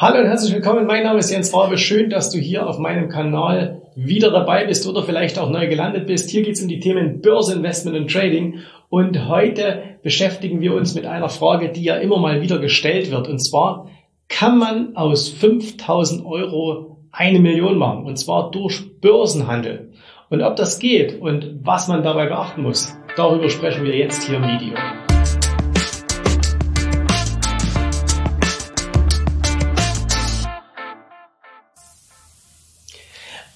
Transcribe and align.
Hallo 0.00 0.18
und 0.18 0.28
herzlich 0.28 0.54
willkommen. 0.54 0.86
Mein 0.86 1.02
Name 1.02 1.18
ist 1.18 1.30
Jens 1.30 1.52
Rabe. 1.52 1.76
Schön, 1.76 2.08
dass 2.08 2.30
du 2.30 2.38
hier 2.38 2.66
auf 2.66 2.78
meinem 2.78 3.10
Kanal 3.10 3.82
wieder 3.94 4.30
dabei 4.30 4.64
bist 4.64 4.88
oder 4.88 5.02
vielleicht 5.02 5.38
auch 5.38 5.50
neu 5.50 5.68
gelandet 5.68 6.06
bist. 6.06 6.30
Hier 6.30 6.40
geht 6.40 6.54
es 6.54 6.62
um 6.62 6.68
die 6.68 6.80
Themen 6.80 7.20
Börse, 7.20 7.52
Investment 7.52 7.98
und 7.98 8.10
Trading. 8.10 8.60
Und 8.88 9.28
heute 9.28 9.82
beschäftigen 10.02 10.62
wir 10.62 10.72
uns 10.72 10.94
mit 10.94 11.04
einer 11.04 11.28
Frage, 11.28 11.68
die 11.68 11.82
ja 11.82 11.96
immer 11.96 12.16
mal 12.16 12.40
wieder 12.40 12.58
gestellt 12.60 13.10
wird. 13.10 13.28
Und 13.28 13.40
zwar, 13.40 13.90
kann 14.30 14.56
man 14.56 14.96
aus 14.96 15.28
5000 15.28 16.24
Euro 16.24 16.96
eine 17.12 17.38
Million 17.38 17.76
machen? 17.76 18.06
Und 18.06 18.16
zwar 18.16 18.50
durch 18.50 18.98
Börsenhandel. 19.02 19.92
Und 20.30 20.40
ob 20.40 20.56
das 20.56 20.78
geht 20.78 21.20
und 21.20 21.58
was 21.62 21.88
man 21.88 22.02
dabei 22.02 22.24
beachten 22.24 22.62
muss, 22.62 22.96
darüber 23.18 23.50
sprechen 23.50 23.84
wir 23.84 23.94
jetzt 23.94 24.26
hier 24.26 24.38
im 24.38 24.44
Video. 24.44 24.72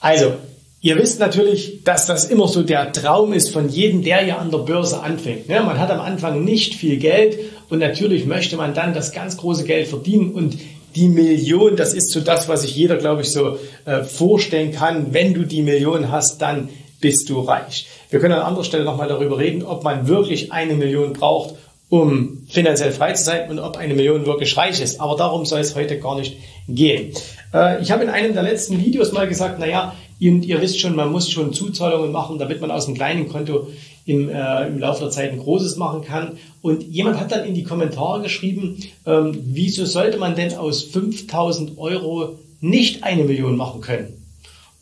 Also, 0.04 0.34
ihr 0.82 0.98
wisst 0.98 1.18
natürlich, 1.18 1.82
dass 1.82 2.04
das 2.04 2.26
immer 2.26 2.46
so 2.46 2.62
der 2.62 2.92
Traum 2.92 3.32
ist 3.32 3.50
von 3.50 3.70
jedem, 3.70 4.02
der 4.02 4.22
ja 4.22 4.36
an 4.36 4.50
der 4.50 4.58
Börse 4.58 5.00
anfängt. 5.00 5.48
Ne? 5.48 5.62
Man 5.62 5.78
hat 5.80 5.90
am 5.90 6.00
Anfang 6.00 6.44
nicht 6.44 6.74
viel 6.74 6.98
Geld 6.98 7.38
und 7.70 7.78
natürlich 7.78 8.26
möchte 8.26 8.58
man 8.58 8.74
dann 8.74 8.92
das 8.92 9.12
ganz 9.12 9.38
große 9.38 9.64
Geld 9.64 9.88
verdienen 9.88 10.32
und 10.32 10.58
die 10.94 11.08
Million, 11.08 11.76
das 11.76 11.94
ist 11.94 12.10
so 12.10 12.20
das, 12.20 12.50
was 12.50 12.60
sich 12.60 12.76
jeder, 12.76 12.98
glaube 12.98 13.22
ich, 13.22 13.30
so 13.30 13.56
äh, 13.86 14.02
vorstellen 14.02 14.72
kann. 14.72 15.14
Wenn 15.14 15.32
du 15.32 15.44
die 15.44 15.62
Million 15.62 16.12
hast, 16.12 16.42
dann 16.42 16.68
bist 17.00 17.30
du 17.30 17.40
reich. 17.40 17.86
Wir 18.10 18.20
können 18.20 18.34
an 18.34 18.42
anderer 18.42 18.64
Stelle 18.64 18.84
nochmal 18.84 19.08
darüber 19.08 19.38
reden, 19.38 19.62
ob 19.62 19.84
man 19.84 20.06
wirklich 20.06 20.52
eine 20.52 20.74
Million 20.74 21.14
braucht, 21.14 21.54
um 21.88 22.46
finanziell 22.46 22.92
frei 22.92 23.14
zu 23.14 23.24
sein 23.24 23.48
und 23.48 23.58
ob 23.58 23.78
eine 23.78 23.94
Million 23.94 24.26
wirklich 24.26 24.54
reich 24.58 24.82
ist. 24.82 25.00
Aber 25.00 25.16
darum 25.16 25.46
soll 25.46 25.60
es 25.60 25.74
heute 25.74 25.98
gar 25.98 26.16
nicht 26.18 26.36
gehen. 26.68 27.14
Äh, 27.54 27.80
ich 27.80 27.90
habe 27.90 28.02
in 28.02 28.10
einem 28.10 28.34
der 28.34 28.42
letzten 28.42 28.78
Videos 28.84 29.12
mal 29.12 29.28
gesagt, 29.28 29.58
naja, 29.58 29.94
ihr, 30.18 30.32
ihr 30.42 30.60
wisst 30.60 30.80
schon, 30.80 30.96
man 30.96 31.12
muss 31.12 31.30
schon 31.30 31.52
Zuzahlungen 31.52 32.12
machen, 32.12 32.38
damit 32.38 32.60
man 32.60 32.70
aus 32.70 32.86
einem 32.86 32.96
kleinen 32.96 33.28
Konto 33.28 33.68
im, 34.04 34.28
äh, 34.28 34.66
im 34.66 34.78
Laufe 34.78 35.00
der 35.00 35.10
Zeit 35.10 35.32
ein 35.32 35.38
großes 35.38 35.76
machen 35.76 36.02
kann. 36.02 36.32
Und 36.60 36.82
jemand 36.82 37.18
hat 37.20 37.32
dann 37.32 37.44
in 37.44 37.54
die 37.54 37.62
Kommentare 37.62 38.20
geschrieben, 38.22 38.82
ähm, 39.06 39.38
wieso 39.44 39.86
sollte 39.86 40.18
man 40.18 40.34
denn 40.34 40.54
aus 40.54 40.82
5000 40.82 41.78
Euro 41.78 42.38
nicht 42.60 43.04
eine 43.04 43.24
Million 43.24 43.56
machen 43.56 43.80
können? 43.80 44.12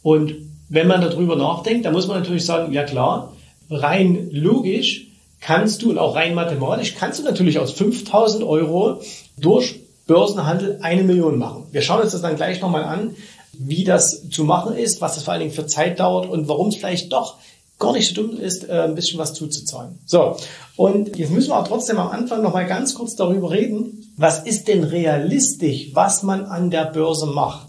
Und 0.03 0.35
wenn 0.69 0.89
man 0.89 1.03
darüber 1.03 1.37
nachdenkt, 1.37 1.85
dann 1.85 1.93
muss 1.93 2.09
man 2.09 2.19
natürlich 2.19 2.47
sagen, 2.47 2.73
ja 2.73 2.83
klar, 2.83 3.37
rein 3.71 4.31
logisch 4.33 5.07
kannst 5.41 5.83
du 5.83 5.91
und 5.91 5.99
auch 5.99 6.15
rein 6.15 6.35
mathematisch 6.35 6.95
kannst 6.95 7.19
du 7.19 7.25
natürlich 7.25 7.59
aus 7.59 7.73
5000 7.73 8.43
Euro 8.45 9.01
durch 9.37 9.77
Börsenhandel 10.13 10.79
eine 10.83 11.05
Million 11.05 11.39
machen. 11.39 11.65
Wir 11.71 11.81
schauen 11.81 12.03
uns 12.03 12.13
das 12.13 12.21
dann 12.21 12.37
gleich 12.37 12.61
nochmal 12.61 12.85
an, 12.85 13.17
wie 13.55 13.83
das 13.83 14.29
zu 14.29 14.45
machen 14.45 14.77
ist, 14.77 15.01
was 15.01 15.15
das 15.15 15.25
vor 15.25 15.33
allen 15.33 15.41
Dingen 15.41 15.55
für 15.55 15.67
Zeit 15.67 16.01
dauert 16.01 16.29
und 16.29 16.49
warum 16.49 16.69
es 16.69 16.77
vielleicht 16.77 17.11
doch 17.15 17.39
gar 17.79 17.95
nicht 17.95 18.15
so 18.15 18.23
dumm 18.23 18.39
ist, 18.39 18.69
äh, 18.69 18.83
ein 18.83 18.95
bisschen 18.95 19.19
was 19.19 19.33
zuzuzahlen. 19.33 19.99
So, 20.05 20.37
und 20.77 21.17
jetzt 21.17 21.33
müssen 21.33 21.49
wir 21.49 21.59
auch 21.59 21.67
trotzdem 21.67 21.99
am 21.99 22.09
Anfang 22.09 22.43
nochmal 22.43 22.67
ganz 22.67 22.95
kurz 22.95 23.17
darüber 23.17 23.51
reden, 23.53 24.13
was 24.19 24.41
ist 24.41 24.69
denn 24.69 24.85
realistisch, 24.85 25.95
was 25.95 26.23
man 26.23 26.45
an 26.45 26.71
der 26.71 26.85
Börse 26.85 27.25
macht. 27.25 27.69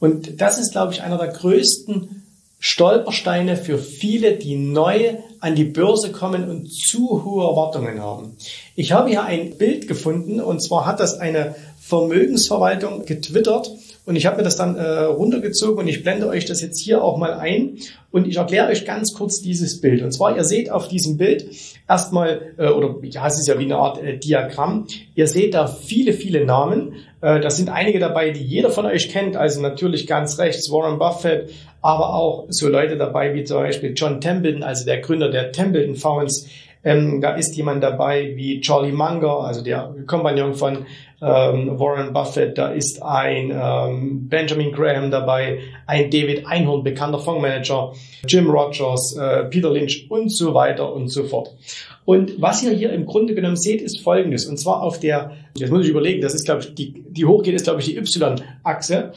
Und 0.00 0.40
das 0.40 0.58
ist, 0.58 0.72
glaube 0.72 0.92
ich, 0.92 1.02
einer 1.02 1.18
der 1.18 1.28
größten 1.28 2.24
Stolpersteine 2.58 3.56
für 3.56 3.78
viele, 3.78 4.32
die 4.32 4.56
neu 4.56 5.18
an 5.38 5.54
die 5.54 5.64
Börse 5.64 6.10
kommen 6.10 6.50
und 6.50 6.68
zu 6.68 7.24
hohe 7.24 7.44
Erwartungen 7.44 8.02
haben. 8.02 8.36
Ich 8.74 8.92
habe 8.92 9.08
hier 9.08 9.22
ein 9.22 9.56
Bild 9.56 9.86
gefunden 9.86 10.40
und 10.40 10.60
zwar 10.60 10.84
hat 10.84 10.98
das 10.98 11.18
eine 11.20 11.54
Vermögensverwaltung 11.86 13.04
getwittert 13.04 13.70
und 14.06 14.14
ich 14.14 14.24
habe 14.26 14.36
mir 14.36 14.44
das 14.44 14.56
dann 14.56 14.76
äh, 14.76 15.00
runtergezogen 15.02 15.80
und 15.80 15.88
ich 15.88 16.04
blende 16.04 16.28
euch 16.28 16.44
das 16.44 16.62
jetzt 16.62 16.80
hier 16.80 17.02
auch 17.02 17.16
mal 17.16 17.34
ein 17.34 17.78
und 18.12 18.28
ich 18.28 18.36
erkläre 18.36 18.68
euch 18.68 18.84
ganz 18.84 19.12
kurz 19.14 19.40
dieses 19.40 19.80
Bild. 19.80 20.00
Und 20.00 20.12
zwar, 20.12 20.36
ihr 20.36 20.44
seht 20.44 20.70
auf 20.70 20.86
diesem 20.86 21.16
Bild 21.16 21.46
erstmal, 21.88 22.54
äh, 22.56 22.68
oder 22.68 22.94
ja, 23.02 23.26
es 23.26 23.38
ist 23.38 23.48
ja 23.48 23.58
wie 23.58 23.64
eine 23.64 23.76
Art 23.76 24.00
äh, 24.02 24.16
Diagramm, 24.16 24.86
ihr 25.16 25.26
seht 25.26 25.54
da 25.54 25.66
viele, 25.66 26.12
viele 26.12 26.44
Namen. 26.44 26.94
Äh, 27.20 27.40
da 27.40 27.50
sind 27.50 27.68
einige 27.68 27.98
dabei, 27.98 28.30
die 28.30 28.44
jeder 28.44 28.70
von 28.70 28.86
euch 28.86 29.08
kennt, 29.08 29.36
also 29.36 29.60
natürlich 29.60 30.06
ganz 30.06 30.38
rechts 30.38 30.70
Warren 30.70 30.98
Buffett, 30.98 31.50
aber 31.82 32.14
auch 32.14 32.46
so 32.48 32.68
Leute 32.68 32.96
dabei 32.96 33.34
wie 33.34 33.42
zum 33.42 33.58
Beispiel 33.58 33.92
John 33.96 34.20
Templeton, 34.20 34.62
also 34.62 34.84
der 34.84 35.00
Gründer 35.00 35.30
der 35.30 35.50
Templeton 35.50 35.96
Funds, 35.96 36.46
ähm, 36.86 37.20
da 37.20 37.34
ist 37.34 37.56
jemand 37.56 37.82
dabei 37.82 38.36
wie 38.36 38.60
Charlie 38.60 38.92
Munger, 38.92 39.40
also 39.40 39.62
der 39.62 39.92
Kompagnon 40.06 40.54
von 40.54 40.86
ähm, 41.20 41.80
Warren 41.80 42.12
Buffett. 42.12 42.56
Da 42.56 42.68
ist 42.68 43.02
ein 43.02 43.50
ähm, 43.52 44.28
Benjamin 44.28 44.70
Graham 44.70 45.10
dabei, 45.10 45.58
ein 45.86 46.10
David 46.10 46.46
Einhorn, 46.46 46.84
bekannter 46.84 47.18
Fondsmanager, 47.18 47.92
Jim 48.28 48.48
Rogers, 48.48 49.16
äh, 49.16 49.44
Peter 49.46 49.72
Lynch 49.72 50.06
und 50.08 50.30
so 50.30 50.54
weiter 50.54 50.94
und 50.94 51.08
so 51.08 51.24
fort. 51.24 51.56
Und 52.04 52.40
was 52.40 52.62
ihr 52.62 52.70
hier 52.70 52.92
im 52.92 53.04
Grunde 53.04 53.34
genommen 53.34 53.56
seht, 53.56 53.82
ist 53.82 54.00
Folgendes. 54.02 54.46
Und 54.46 54.56
zwar 54.56 54.80
auf 54.80 55.00
der, 55.00 55.32
jetzt 55.56 55.72
muss 55.72 55.84
ich 55.84 55.90
überlegen, 55.90 56.20
das 56.20 56.34
ist, 56.34 56.44
glaube 56.44 56.60
ich, 56.60 56.74
die, 56.76 57.02
die 57.08 57.24
hochgeht, 57.24 57.54
ist, 57.54 57.64
glaube 57.64 57.80
ich, 57.80 57.86
die 57.86 57.96
Y-Achse. 57.96 59.12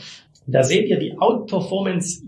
Da 0.47 0.63
seht 0.63 0.89
ihr 0.89 0.97
die 0.97 1.19
Outperformance 1.19 2.23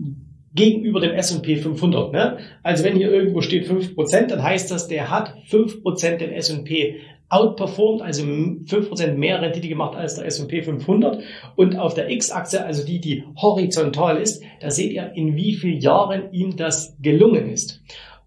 gegenüber 0.54 1.00
dem 1.00 1.12
S&P 1.12 1.56
500. 1.56 2.12
Ne? 2.12 2.38
Also 2.62 2.84
wenn 2.84 2.96
hier 2.96 3.10
irgendwo 3.10 3.40
steht 3.40 3.66
5%, 3.68 4.26
dann 4.26 4.42
heißt 4.42 4.70
das, 4.70 4.88
der 4.88 5.10
hat 5.10 5.34
5% 5.50 6.16
den 6.16 6.32
S&P 6.32 7.00
outperformed, 7.28 8.02
also 8.02 8.24
5% 8.24 9.14
mehr 9.14 9.40
Rendite 9.40 9.66
gemacht 9.66 9.96
als 9.96 10.16
der 10.16 10.26
S&P 10.26 10.62
500. 10.62 11.22
Und 11.56 11.78
auf 11.78 11.94
der 11.94 12.10
X-Achse, 12.10 12.64
also 12.64 12.84
die, 12.84 13.00
die 13.00 13.24
horizontal 13.40 14.18
ist, 14.18 14.42
da 14.60 14.70
seht 14.70 14.92
ihr, 14.92 15.12
in 15.14 15.34
wie 15.34 15.54
vielen 15.54 15.80
Jahren 15.80 16.30
ihm 16.32 16.56
das 16.56 16.94
gelungen 17.00 17.50
ist. 17.50 17.80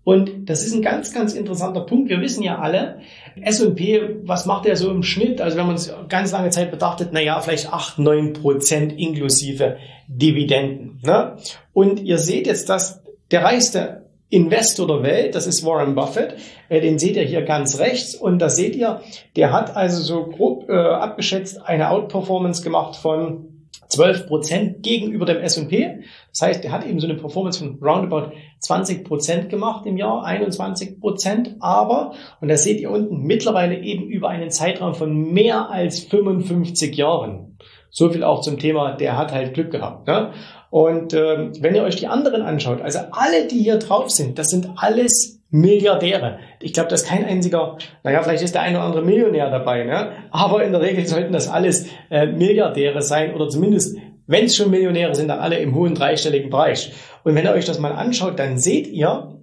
Und 0.06 0.48
das 0.48 0.66
ist 0.66 0.74
ein 0.74 0.84
ganz, 0.84 1.14
ganz 1.14 1.34
interessanter 1.34 1.82
Punkt. 1.82 2.10
Wir 2.10 2.22
wissen 2.22 2.44
ja 2.44 2.60
alle, 2.60 3.00
S&P, 3.42 4.18
was 4.24 4.46
macht 4.46 4.68
er 4.68 4.78
so 4.78 4.92
im 4.92 5.02
Schnitt? 5.02 5.42
Also 5.42 5.58
wenn 5.58 5.66
man 5.66 5.76
es 5.76 5.92
ganz 6.08 6.32
lange 6.32 6.52
Zeit 6.52 6.70
betrachtet, 6.70 7.10
na 7.12 7.20
ja, 7.20 7.42
vielleicht 7.42 7.74
8, 7.74 8.00
9 8.00 8.34
Prozent 8.34 8.94
inklusive 8.98 9.78
Dividenden. 10.08 11.02
Ne? 11.04 11.38
Und 11.74 12.00
ihr 12.00 12.20
seht 12.20 12.46
jetzt, 12.46 12.70
dass 12.70 13.02
der 13.32 13.44
reichste 13.44 14.06
Investor 14.30 14.86
der 14.86 15.02
Welt, 15.02 15.34
das 15.34 15.48
ist 15.48 15.66
Warren 15.66 15.96
Buffett, 15.96 16.36
äh, 16.70 16.82
den 16.82 17.00
seht 17.00 17.16
ihr 17.16 17.24
hier 17.24 17.42
ganz 17.42 17.80
rechts 17.80 18.14
und 18.14 18.38
da 18.38 18.50
seht 18.50 18.76
ihr, 18.76 19.02
der 19.36 19.52
hat 19.52 19.76
also 19.76 20.04
so 20.04 20.26
grob 20.26 20.70
äh, 20.70 20.74
abgeschätzt 20.74 21.66
eine 21.66 21.90
Outperformance 21.90 22.62
gemacht 22.64 22.96
von 22.96 23.55
12 23.90 24.28
Prozent 24.28 24.84
gegenüber 24.84 25.26
dem 25.26 25.38
S&P. 25.38 26.00
Das 26.32 26.42
heißt, 26.42 26.66
er 26.66 26.72
hat 26.72 26.86
eben 26.86 27.00
so 27.00 27.08
eine 27.08 27.16
Performance 27.16 27.60
von 27.60 27.80
roundabout 27.82 28.32
20 28.60 29.04
Prozent 29.06 29.50
gemacht 29.50 29.86
im 29.86 29.98
Jahr, 29.98 30.24
21 30.24 31.00
Prozent. 31.00 31.56
Aber, 31.60 32.14
und 32.42 32.48
das 32.48 32.64
seht 32.64 32.80
ihr 32.80 32.92
unten, 32.92 33.22
mittlerweile 33.22 33.80
eben 33.80 34.08
über 34.10 34.30
einen 34.30 34.52
Zeitraum 34.52 34.96
von 34.96 35.34
mehr 35.34 35.70
als 35.70 36.00
55 36.00 36.96
Jahren. 36.96 37.58
So 37.90 38.10
viel 38.10 38.24
auch 38.24 38.42
zum 38.42 38.60
Thema, 38.60 38.94
der 38.94 39.18
hat 39.18 39.32
halt 39.32 39.54
Glück 39.54 39.72
gehabt. 39.72 40.08
Ne? 40.08 40.32
Und 40.70 41.14
ähm, 41.14 41.54
wenn 41.62 41.76
ihr 41.76 41.84
euch 41.84 41.96
die 41.96 42.08
anderen 42.08 42.42
anschaut, 42.42 42.82
also 42.82 43.00
alle, 43.12 43.48
die 43.48 43.60
hier 43.60 43.78
drauf 43.78 44.10
sind, 44.10 44.38
das 44.38 44.50
sind 44.50 44.70
alles 44.76 45.35
Milliardäre. 45.50 46.40
Ich 46.60 46.74
glaube, 46.74 46.90
dass 46.90 47.06
kein 47.06 47.24
einziger, 47.24 47.78
naja, 48.04 48.22
vielleicht 48.24 48.44
ist 48.44 48.56
der 48.56 48.62
eine 48.62 48.78
oder 48.78 48.88
andere 48.88 49.04
Millionär 49.04 49.50
dabei, 49.50 49.84
ne? 49.84 50.12
aber 50.32 50.64
in 50.64 50.72
der 50.72 50.82
Regel 50.82 51.06
sollten 51.06 51.34
das 51.34 51.48
alles 51.48 51.88
äh, 52.10 52.26
Milliardäre 52.26 53.02
sein 53.02 53.34
oder 53.34 53.48
zumindest, 53.48 53.98
wenn 54.28 54.46
es 54.46 54.56
schon 54.56 54.72
Millionäre 54.72 55.16
sind, 55.16 55.28
dann 55.28 55.40
alle 55.40 55.58
im 55.60 55.76
hohen 55.76 55.96
dreistelligen 55.96 56.50
Bereich. 56.50 56.92
Und 57.24 57.36
wenn 57.36 57.46
ihr 57.46 57.52
euch 57.52 57.66
das 57.66 57.80
mal 57.80 57.92
anschaut, 57.92 58.40
dann 58.40 58.58
seht 58.58 58.88
ihr, 58.88 59.36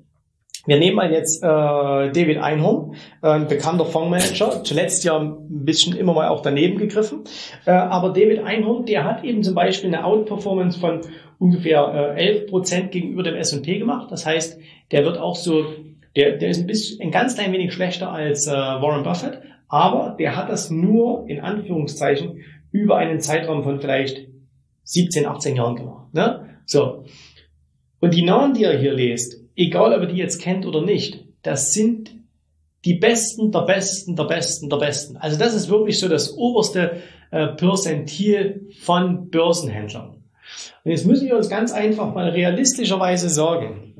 wir 0.66 0.78
nehmen 0.78 0.96
mal 0.96 1.10
jetzt 1.12 1.42
äh, 1.42 1.46
David 1.46 2.38
Einhorn, 2.38 2.94
äh, 3.22 3.28
ein 3.28 3.48
bekannter 3.48 3.84
Fondsmanager, 3.84 4.62
zuletzt 4.62 5.04
ja 5.04 5.18
ein 5.18 5.64
bisschen 5.64 5.96
immer 5.96 6.14
mal 6.14 6.28
auch 6.28 6.40
daneben 6.40 6.78
gegriffen. 6.78 7.24
Äh, 7.64 7.72
aber 7.72 8.10
David 8.10 8.44
Einhorn, 8.44 8.86
der 8.86 9.04
hat 9.04 9.24
eben 9.24 9.42
zum 9.42 9.54
Beispiel 9.54 9.92
eine 9.92 10.04
Outperformance 10.04 10.78
von 10.78 11.00
ungefähr 11.38 12.14
äh, 12.16 12.26
11 12.26 12.46
Prozent 12.46 12.92
gegenüber 12.92 13.24
dem 13.24 13.34
S&P 13.34 13.78
gemacht. 13.78 14.12
Das 14.12 14.24
heißt, 14.24 14.60
der 14.92 15.04
wird 15.04 15.18
auch 15.18 15.34
so, 15.34 15.64
der, 16.16 16.36
der 16.36 16.50
ist 16.50 16.60
ein 16.60 16.66
bisschen, 16.66 17.00
ein 17.00 17.10
ganz 17.10 17.34
klein 17.34 17.52
wenig 17.52 17.72
schlechter 17.72 18.12
als 18.12 18.46
äh, 18.46 18.52
Warren 18.52 19.02
Buffett, 19.02 19.40
aber 19.68 20.16
der 20.18 20.36
hat 20.36 20.50
das 20.50 20.70
nur 20.70 21.28
in 21.28 21.40
Anführungszeichen 21.40 22.42
über 22.70 22.96
einen 22.96 23.20
Zeitraum 23.20 23.62
von 23.62 23.80
vielleicht 23.80 24.28
17, 24.84 25.26
18 25.26 25.56
Jahren 25.56 25.76
gemacht. 25.76 26.12
Ne? 26.12 26.58
So. 26.66 27.04
Und 28.00 28.14
die 28.14 28.22
Namen, 28.22 28.54
die 28.54 28.62
ihr 28.62 28.78
hier 28.78 28.94
lest, 28.94 29.36
egal 29.56 29.94
ob 29.94 30.02
ihr 30.02 30.08
die 30.08 30.16
jetzt 30.16 30.42
kennt 30.42 30.66
oder 30.66 30.82
nicht, 30.82 31.24
das 31.42 31.72
sind 31.72 32.14
die 32.84 32.94
Besten 32.94 33.52
der 33.52 33.60
Besten 33.60 34.16
der 34.16 34.24
Besten 34.24 34.68
der 34.68 34.76
Besten. 34.76 35.16
Also 35.16 35.38
das 35.38 35.54
ist 35.54 35.70
wirklich 35.70 35.98
so 35.98 36.08
das 36.08 36.36
oberste 36.36 37.02
äh, 37.30 37.48
Perzentil 37.48 38.68
von 38.80 39.30
Börsenhändlern. 39.30 40.22
Und 40.84 40.90
jetzt 40.90 41.06
müssen 41.06 41.28
wir 41.28 41.36
uns 41.36 41.48
ganz 41.48 41.72
einfach 41.72 42.12
mal 42.12 42.28
realistischerweise 42.28 43.28
sagen, 43.28 43.91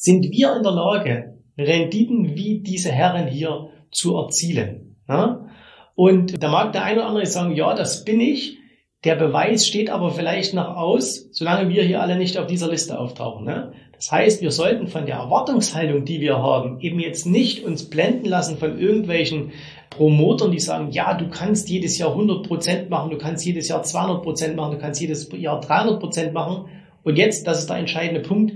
sind 0.00 0.30
wir 0.30 0.56
in 0.56 0.62
der 0.62 0.72
Lage, 0.72 1.34
Renditen 1.58 2.34
wie 2.34 2.60
diese 2.60 2.90
Herren 2.90 3.26
hier 3.26 3.68
zu 3.90 4.16
erzielen? 4.16 4.96
Ja? 5.06 5.46
Und 5.94 6.42
da 6.42 6.50
mag 6.50 6.72
der 6.72 6.84
eine 6.84 7.00
oder 7.00 7.08
andere 7.08 7.26
sagen, 7.26 7.54
ja, 7.54 7.74
das 7.74 8.04
bin 8.04 8.18
ich. 8.18 8.56
Der 9.04 9.14
Beweis 9.14 9.66
steht 9.66 9.90
aber 9.90 10.10
vielleicht 10.10 10.54
noch 10.54 10.74
aus, 10.76 11.28
solange 11.32 11.68
wir 11.68 11.82
hier 11.82 12.00
alle 12.00 12.16
nicht 12.16 12.38
auf 12.38 12.46
dieser 12.46 12.70
Liste 12.70 12.98
auftauchen. 12.98 13.44
Ne? 13.44 13.72
Das 13.94 14.10
heißt, 14.10 14.40
wir 14.40 14.50
sollten 14.50 14.86
von 14.86 15.04
der 15.04 15.16
Erwartungshaltung, 15.16 16.06
die 16.06 16.22
wir 16.22 16.38
haben, 16.38 16.80
eben 16.80 16.98
jetzt 16.98 17.26
nicht 17.26 17.64
uns 17.64 17.90
blenden 17.90 18.26
lassen 18.26 18.56
von 18.56 18.78
irgendwelchen 18.78 19.52
Promotern, 19.90 20.50
die 20.50 20.60
sagen, 20.60 20.92
ja, 20.92 21.12
du 21.12 21.28
kannst 21.28 21.68
jedes 21.68 21.98
Jahr 21.98 22.12
100 22.12 22.46
Prozent 22.46 22.88
machen, 22.88 23.10
du 23.10 23.18
kannst 23.18 23.44
jedes 23.44 23.68
Jahr 23.68 23.82
200 23.82 24.22
Prozent 24.22 24.56
machen, 24.56 24.72
du 24.72 24.78
kannst 24.78 25.00
jedes 25.02 25.30
Jahr 25.36 25.60
300 25.60 26.00
Prozent 26.00 26.32
machen. 26.32 26.70
Und 27.02 27.16
jetzt, 27.16 27.46
das 27.46 27.58
ist 27.58 27.68
der 27.68 27.76
entscheidende 27.76 28.20
Punkt, 28.20 28.52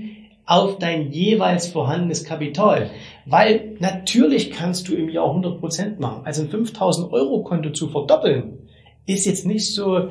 auf 0.46 0.78
dein 0.78 1.10
jeweils 1.10 1.68
vorhandenes 1.68 2.24
Kapital. 2.24 2.90
Weil 3.26 3.76
natürlich 3.78 4.50
kannst 4.50 4.88
du 4.88 4.94
im 4.94 5.08
Jahr 5.08 5.28
100 5.28 5.60
Prozent 5.60 6.00
machen. 6.00 6.22
Also 6.24 6.42
ein 6.42 6.50
5000 6.50 7.12
Euro 7.12 7.42
Konto 7.42 7.70
zu 7.70 7.88
verdoppeln, 7.88 8.68
ist 9.06 9.26
jetzt 9.26 9.46
nicht 9.46 9.74
so 9.74 10.10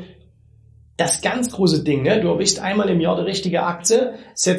das 0.97 1.21
ganz 1.21 1.51
große 1.51 1.83
Ding, 1.83 2.03
ne? 2.03 2.21
Du 2.21 2.27
erwischst 2.27 2.59
einmal 2.59 2.89
im 2.89 3.01
Jahr 3.01 3.15
die 3.15 3.23
richtige 3.23 3.63
Aktie, 3.63 4.13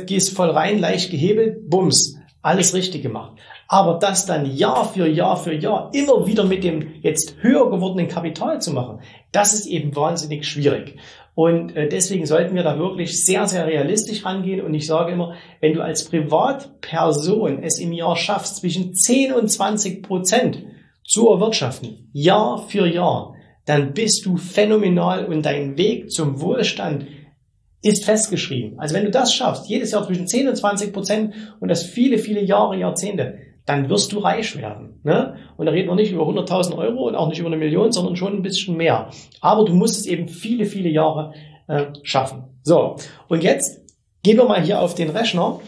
gehst 0.06 0.36
voll 0.36 0.50
rein, 0.50 0.80
leicht 0.80 1.10
gehebelt, 1.10 1.70
bums, 1.70 2.18
alles 2.42 2.74
richtig 2.74 3.02
gemacht. 3.02 3.38
Aber 3.68 3.98
das 3.98 4.26
dann 4.26 4.46
Jahr 4.46 4.84
für 4.84 5.06
Jahr 5.06 5.36
für 5.36 5.54
Jahr 5.54 5.90
immer 5.94 6.26
wieder 6.26 6.44
mit 6.44 6.64
dem 6.64 7.00
jetzt 7.02 7.36
höher 7.40 7.70
gewordenen 7.70 8.08
Kapital 8.08 8.60
zu 8.60 8.72
machen, 8.72 9.00
das 9.32 9.54
ist 9.54 9.66
eben 9.66 9.96
wahnsinnig 9.96 10.46
schwierig. 10.46 10.96
Und 11.34 11.74
äh, 11.76 11.88
deswegen 11.88 12.26
sollten 12.26 12.54
wir 12.54 12.62
da 12.62 12.78
wirklich 12.78 13.24
sehr, 13.24 13.46
sehr 13.46 13.66
realistisch 13.66 14.24
rangehen. 14.24 14.60
Und 14.60 14.72
ich 14.74 14.86
sage 14.86 15.12
immer, 15.12 15.34
wenn 15.60 15.74
du 15.74 15.82
als 15.82 16.04
Privatperson 16.04 17.62
es 17.62 17.78
im 17.80 17.92
Jahr 17.92 18.16
schaffst, 18.16 18.56
zwischen 18.56 18.94
10 18.94 19.32
und 19.32 19.48
20 19.48 20.02
Prozent 20.02 20.62
zu 21.04 21.28
erwirtschaften, 21.28 22.08
Jahr 22.12 22.58
für 22.68 22.86
Jahr, 22.86 23.34
dann 23.66 23.94
bist 23.94 24.26
du 24.26 24.36
phänomenal 24.36 25.26
und 25.26 25.44
dein 25.44 25.76
Weg 25.76 26.10
zum 26.10 26.40
Wohlstand 26.40 27.06
ist 27.82 28.04
festgeschrieben. 28.04 28.78
Also 28.78 28.94
wenn 28.94 29.04
du 29.04 29.10
das 29.10 29.34
schaffst, 29.34 29.68
jedes 29.68 29.90
Jahr 29.90 30.06
zwischen 30.06 30.26
10 30.26 30.48
und 30.48 30.56
20 30.56 30.92
Prozent 30.92 31.34
und 31.60 31.68
das 31.68 31.82
viele, 31.82 32.18
viele 32.18 32.42
Jahre, 32.42 32.78
Jahrzehnte, 32.78 33.38
dann 33.66 33.88
wirst 33.88 34.12
du 34.12 34.18
reich 34.18 34.56
werden. 34.56 35.00
Ne? 35.04 35.36
Und 35.56 35.66
da 35.66 35.72
reden 35.72 35.88
wir 35.88 35.94
nicht 35.94 36.12
über 36.12 36.24
100.000 36.24 36.76
Euro 36.76 37.08
und 37.08 37.14
auch 37.14 37.28
nicht 37.28 37.38
über 37.38 37.48
eine 37.48 37.56
Million, 37.56 37.92
sondern 37.92 38.16
schon 38.16 38.34
ein 38.34 38.42
bisschen 38.42 38.76
mehr. 38.76 39.08
Aber 39.40 39.64
du 39.64 39.72
musst 39.72 39.98
es 39.98 40.06
eben 40.06 40.28
viele, 40.28 40.66
viele 40.66 40.90
Jahre 40.90 41.32
äh, 41.66 41.86
schaffen. 42.02 42.44
So, 42.62 42.96
und 43.28 43.42
jetzt 43.42 43.80
gehen 44.22 44.36
wir 44.36 44.44
mal 44.44 44.62
hier 44.62 44.80
auf 44.80 44.94
den 44.94 45.10
Rechner 45.10 45.60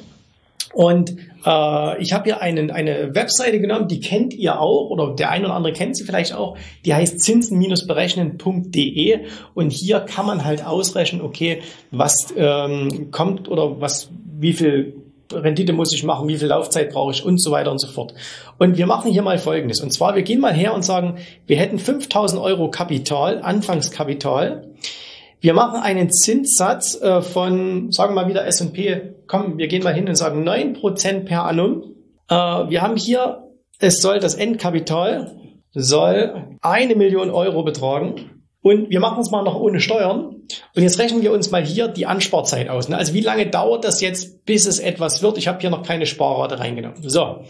und 0.72 1.16
äh, 1.46 2.02
ich 2.02 2.12
habe 2.12 2.25
hier 2.25 2.43
einen, 2.43 2.70
eine 2.70 3.14
Webseite 3.14 3.60
genommen, 3.60 3.88
die 3.88 4.00
kennt 4.00 4.34
ihr 4.34 4.60
auch 4.60 4.90
oder 4.90 5.14
der 5.14 5.31
eine 5.31 5.46
oder 5.46 5.54
andere 5.54 5.72
kennt 5.72 5.96
sie 5.96 6.04
vielleicht 6.04 6.34
auch. 6.34 6.58
Die 6.84 6.93
heißt 6.93 7.20
zinsen-berechnen.de 7.20 9.20
und 9.54 9.70
hier 9.70 10.00
kann 10.00 10.26
man 10.26 10.44
halt 10.44 10.66
ausrechnen, 10.66 11.22
okay, 11.22 11.62
was 11.90 12.34
ähm, 12.37 13.10
kommt 13.10 13.48
oder 13.48 13.81
was, 13.81 14.10
wie 14.38 14.52
viel 14.52 15.06
Rendite 15.32 15.73
muss 15.73 15.93
ich 15.94 16.05
machen, 16.05 16.28
wie 16.28 16.37
viel 16.37 16.49
Laufzeit 16.49 16.90
brauche 16.90 17.12
ich 17.12 17.25
und 17.25 17.40
so 17.40 17.50
weiter 17.50 17.70
und 17.70 17.81
so 17.81 17.88
fort. 17.88 18.14
Und 18.58 18.76
wir 18.76 18.87
machen 18.87 19.11
hier 19.11 19.23
mal 19.23 19.38
Folgendes. 19.38 19.81
Und 19.81 19.93
zwar, 19.93 20.14
wir 20.14 20.23
gehen 20.23 20.40
mal 20.40 20.52
her 20.52 20.75
und 20.75 20.84
sagen, 20.84 21.17
wir 21.46 21.56
hätten 21.56 21.78
5000 21.78 22.40
Euro 22.40 22.70
Kapital, 22.70 23.40
Anfangskapital. 23.43 24.73
Wir 25.40 25.55
machen 25.55 25.81
einen 25.81 26.11
Zinssatz 26.11 27.00
äh, 27.00 27.23
von, 27.23 27.93
sagen 27.93 28.14
wir 28.14 28.23
mal 28.23 28.28
wieder 28.28 28.46
S&P, 28.46 29.14
komm, 29.26 29.58
wir 29.58 29.69
gehen 29.69 29.82
mal 29.82 29.94
hin 29.94 30.08
und 30.08 30.17
sagen 30.17 30.49
9% 30.49 31.25
per 31.25 31.44
annum. 31.44 31.94
Äh, 32.29 32.34
wir 32.34 32.82
haben 32.82 32.96
hier, 32.96 33.44
es 33.79 34.00
soll 34.00 34.19
das 34.19 34.34
Endkapital 34.34 35.37
soll 35.76 36.56
eine 36.62 36.94
Million 36.94 37.31
Euro 37.31 37.62
betragen. 37.62 38.43
Und 38.62 38.90
wir 38.90 38.99
machen 38.99 39.20
es 39.20 39.31
mal 39.31 39.43
noch 39.43 39.61
ohne 39.61 39.79
Steuern. 39.79 40.36
Und 40.75 40.82
jetzt 40.82 40.98
rechnen 40.98 41.22
wir 41.22 41.32
uns 41.32 41.50
mal 41.50 41.64
hier 41.64 41.88
die 41.88 42.06
Ansparzeit 42.06 42.69
aus. 42.69 42.88
Ne? 42.88 42.96
Also 42.96 43.14
wie 43.14 43.20
lange 43.20 43.48
dauert 43.48 43.84
das 43.84 44.00
jetzt, 44.00 44.44
bis 44.44 44.66
es 44.66 44.78
etwas 44.78 45.22
wird? 45.22 45.38
Ich 45.38 45.48
habe 45.48 45.60
hier 45.60 45.70
noch 45.70 45.82
keine 45.82 46.06
Sparrate 46.06 46.58
reingenommen. 46.58 47.08
So. 47.08 47.44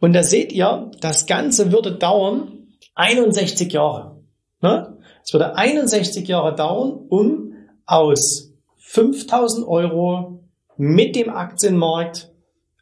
Und 0.00 0.12
da 0.12 0.22
seht 0.22 0.52
ihr, 0.52 0.90
das 1.00 1.26
Ganze 1.26 1.72
würde 1.72 1.92
dauern 1.92 2.68
61 2.94 3.72
Jahre. 3.72 4.20
Ne? 4.60 4.98
Es 5.24 5.32
würde 5.32 5.56
61 5.56 6.26
Jahre 6.28 6.54
dauern, 6.54 6.92
um 7.08 7.52
aus 7.86 8.52
5000 8.76 9.66
Euro 9.66 10.44
mit 10.76 11.16
dem 11.16 11.30
Aktienmarkt, 11.30 12.30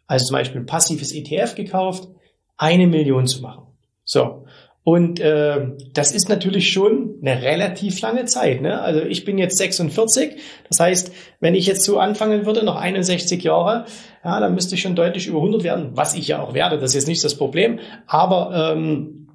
also 0.07 0.27
zum 0.27 0.35
Beispiel 0.35 0.61
ein 0.61 0.67
passives 0.67 1.13
ETF 1.13 1.55
gekauft, 1.55 2.09
eine 2.57 2.87
Million 2.87 3.27
zu 3.27 3.43
machen. 3.43 3.67
So. 4.05 4.45
Und 4.89 5.19
äh, 5.19 5.73
das 5.95 6.13
ist 6.13 6.29
natürlich 6.29 6.71
schon 6.71 7.17
eine 7.21 7.43
relativ 7.43 8.01
lange 8.03 8.25
Zeit. 8.27 8.61
Ne? 8.61 8.81
Also 8.81 9.01
ich 9.01 9.25
bin 9.25 9.37
jetzt 9.37 9.59
46. 9.59 10.37
Das 10.69 10.79
heißt, 10.79 11.11
wenn 11.41 11.57
ich 11.57 11.67
jetzt 11.67 11.83
so 11.83 11.99
anfangen 11.99 12.47
würde, 12.47 12.65
noch 12.65 12.77
61 12.77 13.43
Jahre, 13.43 13.87
ja, 14.25 14.39
dann 14.39 14.55
müsste 14.55 14.77
ich 14.77 14.83
schon 14.83 14.95
deutlich 14.95 15.27
über 15.27 15.39
100 15.39 15.65
werden, 15.65 15.91
was 15.95 16.15
ich 16.15 16.29
ja 16.29 16.41
auch 16.41 16.55
werde. 16.55 16.79
Das 16.79 16.91
ist 16.91 16.95
jetzt 16.95 17.09
nicht 17.09 17.25
das 17.25 17.35
Problem. 17.35 17.81
Aber 18.07 18.75
ähm, 18.77 19.27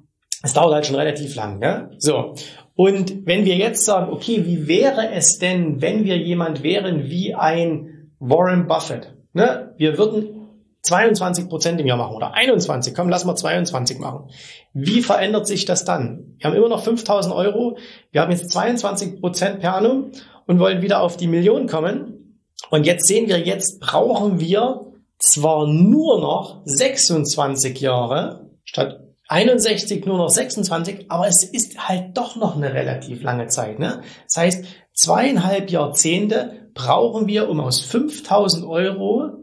es 0.42 0.54
dauert 0.54 0.72
halt 0.72 0.86
schon 0.86 0.96
relativ 0.96 1.34
lang. 1.34 1.58
Ne? 1.58 1.90
So. 1.98 2.34
Und 2.74 3.26
wenn 3.26 3.44
wir 3.44 3.56
jetzt 3.56 3.84
sagen, 3.84 4.10
okay, 4.10 4.46
wie 4.46 4.66
wäre 4.68 5.10
es 5.10 5.38
denn, 5.38 5.82
wenn 5.82 6.06
wir 6.06 6.16
jemand 6.16 6.62
wären 6.62 7.10
wie 7.10 7.34
ein 7.34 8.10
Warren 8.20 8.68
Buffett? 8.68 9.12
Ne? 9.34 9.74
Wir 9.76 9.98
würden 9.98 10.41
22 10.82 11.48
Prozent 11.48 11.80
im 11.80 11.86
Jahr 11.86 11.96
machen 11.96 12.16
oder 12.16 12.34
21, 12.34 12.94
komm, 12.94 13.08
lass 13.08 13.24
mal 13.24 13.36
22 13.36 13.98
machen. 13.98 14.30
Wie 14.72 15.02
verändert 15.02 15.46
sich 15.46 15.64
das 15.64 15.84
dann? 15.84 16.34
Wir 16.38 16.50
haben 16.50 16.56
immer 16.56 16.68
noch 16.68 16.82
5000 16.82 17.34
Euro, 17.34 17.78
wir 18.10 18.20
haben 18.20 18.32
jetzt 18.32 18.50
22 18.50 19.20
Prozent 19.20 19.60
per 19.60 19.76
annum 19.76 20.10
und 20.46 20.58
wollen 20.58 20.82
wieder 20.82 21.00
auf 21.00 21.16
die 21.16 21.28
Million 21.28 21.68
kommen. 21.68 22.40
Und 22.70 22.84
jetzt 22.84 23.06
sehen 23.06 23.28
wir, 23.28 23.38
jetzt 23.38 23.80
brauchen 23.80 24.40
wir 24.40 24.92
zwar 25.18 25.68
nur 25.68 26.20
noch 26.20 26.62
26 26.64 27.80
Jahre 27.80 28.50
statt 28.64 29.00
61 29.28 30.04
nur 30.04 30.18
noch 30.18 30.28
26, 30.28 31.06
aber 31.10 31.26
es 31.26 31.42
ist 31.42 31.88
halt 31.88 32.16
doch 32.18 32.36
noch 32.36 32.56
eine 32.56 32.74
relativ 32.74 33.22
lange 33.22 33.46
Zeit. 33.46 33.78
Ne? 33.78 34.02
Das 34.26 34.36
heißt, 34.36 34.64
zweieinhalb 34.92 35.70
Jahrzehnte 35.70 36.68
brauchen 36.74 37.28
wir, 37.28 37.48
um 37.48 37.60
aus 37.60 37.80
5000 37.80 38.66
Euro 38.66 39.41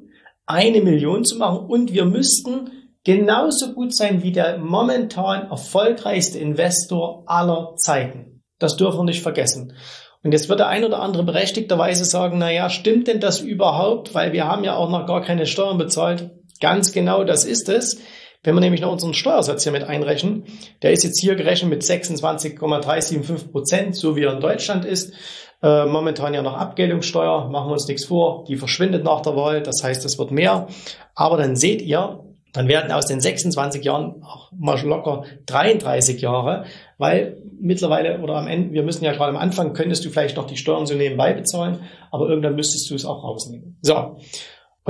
eine 0.49 0.81
Million 0.81 1.23
zu 1.23 1.37
machen 1.37 1.67
und 1.67 1.93
wir 1.93 2.05
müssten 2.05 2.71
genauso 3.03 3.73
gut 3.73 3.95
sein 3.95 4.23
wie 4.23 4.31
der 4.31 4.57
momentan 4.57 5.49
erfolgreichste 5.49 6.39
Investor 6.39 7.23
aller 7.27 7.75
Zeiten. 7.77 8.43
Das 8.57 8.75
dürfen 8.75 8.99
wir 8.99 9.03
nicht 9.05 9.21
vergessen. 9.21 9.73
Und 10.23 10.33
jetzt 10.33 10.49
wird 10.49 10.59
der 10.59 10.67
ein 10.67 10.83
oder 10.83 10.99
andere 11.01 11.23
berechtigterweise 11.23 12.03
sagen, 12.03 12.39
na 12.39 12.51
ja, 12.51 12.69
stimmt 12.69 13.07
denn 13.07 13.21
das 13.21 13.39
überhaupt? 13.39 14.13
Weil 14.15 14.33
wir 14.33 14.47
haben 14.47 14.63
ja 14.63 14.75
auch 14.75 14.89
noch 14.89 15.05
gar 15.05 15.21
keine 15.21 15.45
Steuern 15.45 15.77
bezahlt. 15.77 16.31
Ganz 16.59 16.91
genau, 16.91 17.23
das 17.23 17.45
ist 17.45 17.69
es. 17.69 18.01
Wenn 18.43 18.55
wir 18.55 18.61
nämlich 18.61 18.81
noch 18.81 18.91
unseren 18.91 19.13
Steuersatz 19.13 19.63
hier 19.63 19.73
mit 19.73 19.83
einrechnen, 19.83 20.45
der 20.81 20.91
ist 20.91 21.03
jetzt 21.03 21.19
hier 21.19 21.35
gerechnet 21.35 21.69
mit 21.69 21.83
26,375 21.83 23.51
Prozent, 23.51 23.95
so 23.95 24.15
wie 24.15 24.23
er 24.23 24.33
in 24.33 24.39
Deutschland 24.39 24.85
ist. 24.85 25.13
Äh, 25.61 25.85
momentan 25.85 26.33
ja 26.33 26.41
noch 26.41 26.53
Abgeltungssteuer, 26.53 27.49
machen 27.49 27.67
wir 27.67 27.73
uns 27.73 27.87
nichts 27.87 28.05
vor, 28.05 28.45
die 28.47 28.55
verschwindet 28.55 29.03
nach 29.03 29.21
der 29.21 29.35
Wahl, 29.35 29.61
das 29.61 29.83
heißt, 29.83 30.05
es 30.05 30.17
wird 30.17 30.31
mehr. 30.31 30.67
Aber 31.15 31.35
dann 31.35 31.57
seht 31.57 31.81
ihr, 31.81 32.23
dann 32.53 32.69
werden 32.69 32.93
aus 32.93 33.07
den 33.07 33.19
26 33.19 33.83
Jahren 33.83 34.23
auch 34.23 34.53
mal 34.57 34.79
locker 34.81 35.25
33 35.47 36.21
Jahre, 36.21 36.63
weil 36.97 37.37
mittlerweile 37.59 38.19
oder 38.21 38.35
am 38.35 38.47
Ende, 38.47 38.71
wir 38.73 38.83
müssen 38.83 39.03
ja 39.03 39.11
gerade 39.11 39.31
am 39.31 39.37
Anfang, 39.37 39.73
könntest 39.73 40.05
du 40.05 40.09
vielleicht 40.09 40.37
noch 40.37 40.47
die 40.47 40.55
Steuern 40.57 40.85
so 40.85 40.95
nebenbei 40.95 41.33
bezahlen, 41.33 41.79
aber 42.09 42.29
irgendwann 42.29 42.55
müsstest 42.55 42.89
du 42.89 42.95
es 42.95 43.03
auch 43.03 43.21
rausnehmen. 43.23 43.77
So. 43.81 44.15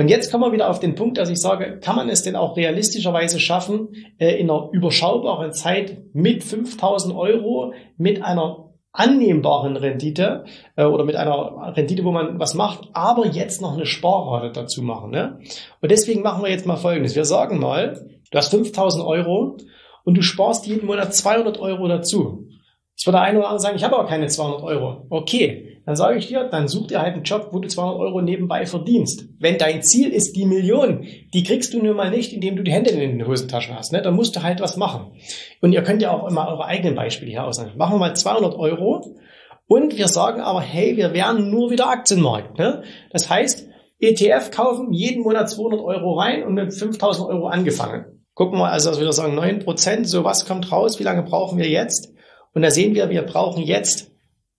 Und 0.00 0.08
jetzt 0.08 0.30
kommen 0.30 0.44
wir 0.44 0.52
wieder 0.52 0.70
auf 0.70 0.80
den 0.80 0.94
Punkt, 0.94 1.18
dass 1.18 1.28
ich 1.28 1.42
sage, 1.42 1.78
kann 1.78 1.94
man 1.94 2.08
es 2.08 2.22
denn 2.22 2.34
auch 2.34 2.56
realistischerweise 2.56 3.38
schaffen, 3.38 3.90
äh, 4.16 4.40
in 4.40 4.50
einer 4.50 4.70
überschaubaren 4.72 5.52
Zeit 5.52 5.98
mit 6.14 6.42
5000 6.42 7.14
Euro, 7.14 7.74
mit 7.98 8.24
einer 8.24 8.70
annehmbaren 8.92 9.76
Rendite 9.76 10.46
äh, 10.76 10.84
oder 10.84 11.04
mit 11.04 11.16
einer 11.16 11.74
Rendite, 11.76 12.02
wo 12.02 12.12
man 12.12 12.40
was 12.40 12.54
macht, 12.54 12.88
aber 12.94 13.26
jetzt 13.26 13.60
noch 13.60 13.74
eine 13.74 13.84
Sparrate 13.84 14.52
dazu 14.52 14.80
machen. 14.80 15.10
Ne? 15.10 15.38
Und 15.82 15.90
deswegen 15.90 16.22
machen 16.22 16.42
wir 16.42 16.50
jetzt 16.50 16.64
mal 16.64 16.76
Folgendes. 16.76 17.14
Wir 17.14 17.26
sagen 17.26 17.58
mal, 17.58 18.02
du 18.30 18.38
hast 18.38 18.52
5000 18.52 19.04
Euro 19.04 19.58
und 20.04 20.16
du 20.16 20.22
sparst 20.22 20.66
jeden 20.66 20.86
Monat 20.86 21.12
200 21.14 21.60
Euro 21.60 21.88
dazu. 21.88 22.48
Jetzt 22.96 23.04
wird 23.04 23.16
der 23.16 23.20
eine 23.20 23.40
oder 23.40 23.48
andere 23.48 23.60
sagen, 23.60 23.76
ich 23.76 23.84
habe 23.84 23.98
aber 23.98 24.08
keine 24.08 24.28
200 24.28 24.62
Euro. 24.62 25.04
Okay, 25.10 25.79
dann 25.90 25.96
sage 25.96 26.18
ich 26.18 26.28
dir, 26.28 26.44
dann 26.44 26.68
such 26.68 26.86
dir 26.86 27.02
halt 27.02 27.14
einen 27.14 27.24
Job, 27.24 27.48
wo 27.50 27.58
du 27.58 27.66
200 27.66 27.98
Euro 27.98 28.22
nebenbei 28.22 28.64
verdienst. 28.64 29.24
Wenn 29.40 29.58
dein 29.58 29.82
Ziel 29.82 30.10
ist 30.10 30.36
die 30.36 30.44
Million, 30.44 31.04
die 31.34 31.42
kriegst 31.42 31.74
du 31.74 31.82
nun 31.82 31.96
mal 31.96 32.12
nicht, 32.12 32.32
indem 32.32 32.54
du 32.54 32.62
die 32.62 32.70
Hände 32.70 32.90
in 32.90 33.00
den 33.18 33.26
Hosentaschen 33.26 33.76
hast. 33.76 33.92
Ne? 33.92 34.00
Dann 34.00 34.14
musst 34.14 34.36
du 34.36 34.44
halt 34.44 34.60
was 34.60 34.76
machen. 34.76 35.10
Und 35.60 35.72
ihr 35.72 35.82
könnt 35.82 36.00
ja 36.00 36.12
auch 36.12 36.28
immer 36.30 36.46
eure 36.46 36.64
eigenen 36.66 36.94
Beispiele 36.94 37.32
hier 37.32 37.44
ausnehmen. 37.44 37.76
Machen 37.76 37.94
wir 37.94 37.98
mal 37.98 38.14
200 38.14 38.54
Euro 38.54 39.16
und 39.66 39.98
wir 39.98 40.06
sagen 40.06 40.40
aber, 40.40 40.60
hey, 40.60 40.96
wir 40.96 41.12
wären 41.12 41.50
nur 41.50 41.72
wieder 41.72 41.88
Aktienmarkt. 41.88 42.56
Ne? 42.56 42.84
Das 43.10 43.28
heißt, 43.28 43.66
ETF 43.98 44.52
kaufen, 44.52 44.92
jeden 44.92 45.24
Monat 45.24 45.50
200 45.50 45.80
Euro 45.80 46.20
rein 46.20 46.44
und 46.44 46.54
mit 46.54 46.72
5000 46.72 47.28
Euro 47.28 47.48
angefangen. 47.48 48.04
Gucken 48.34 48.60
wir 48.60 48.70
also, 48.70 48.90
dass 48.90 49.00
wir 49.00 49.12
sagen 49.12 49.34
9 49.34 49.58
Prozent, 49.58 50.08
so 50.08 50.22
was 50.22 50.46
kommt 50.46 50.70
raus, 50.70 51.00
wie 51.00 51.04
lange 51.04 51.24
brauchen 51.24 51.58
wir 51.58 51.68
jetzt? 51.68 52.14
Und 52.54 52.62
da 52.62 52.70
sehen 52.70 52.94
wir, 52.94 53.10
wir 53.10 53.22
brauchen 53.22 53.64
jetzt 53.64 54.09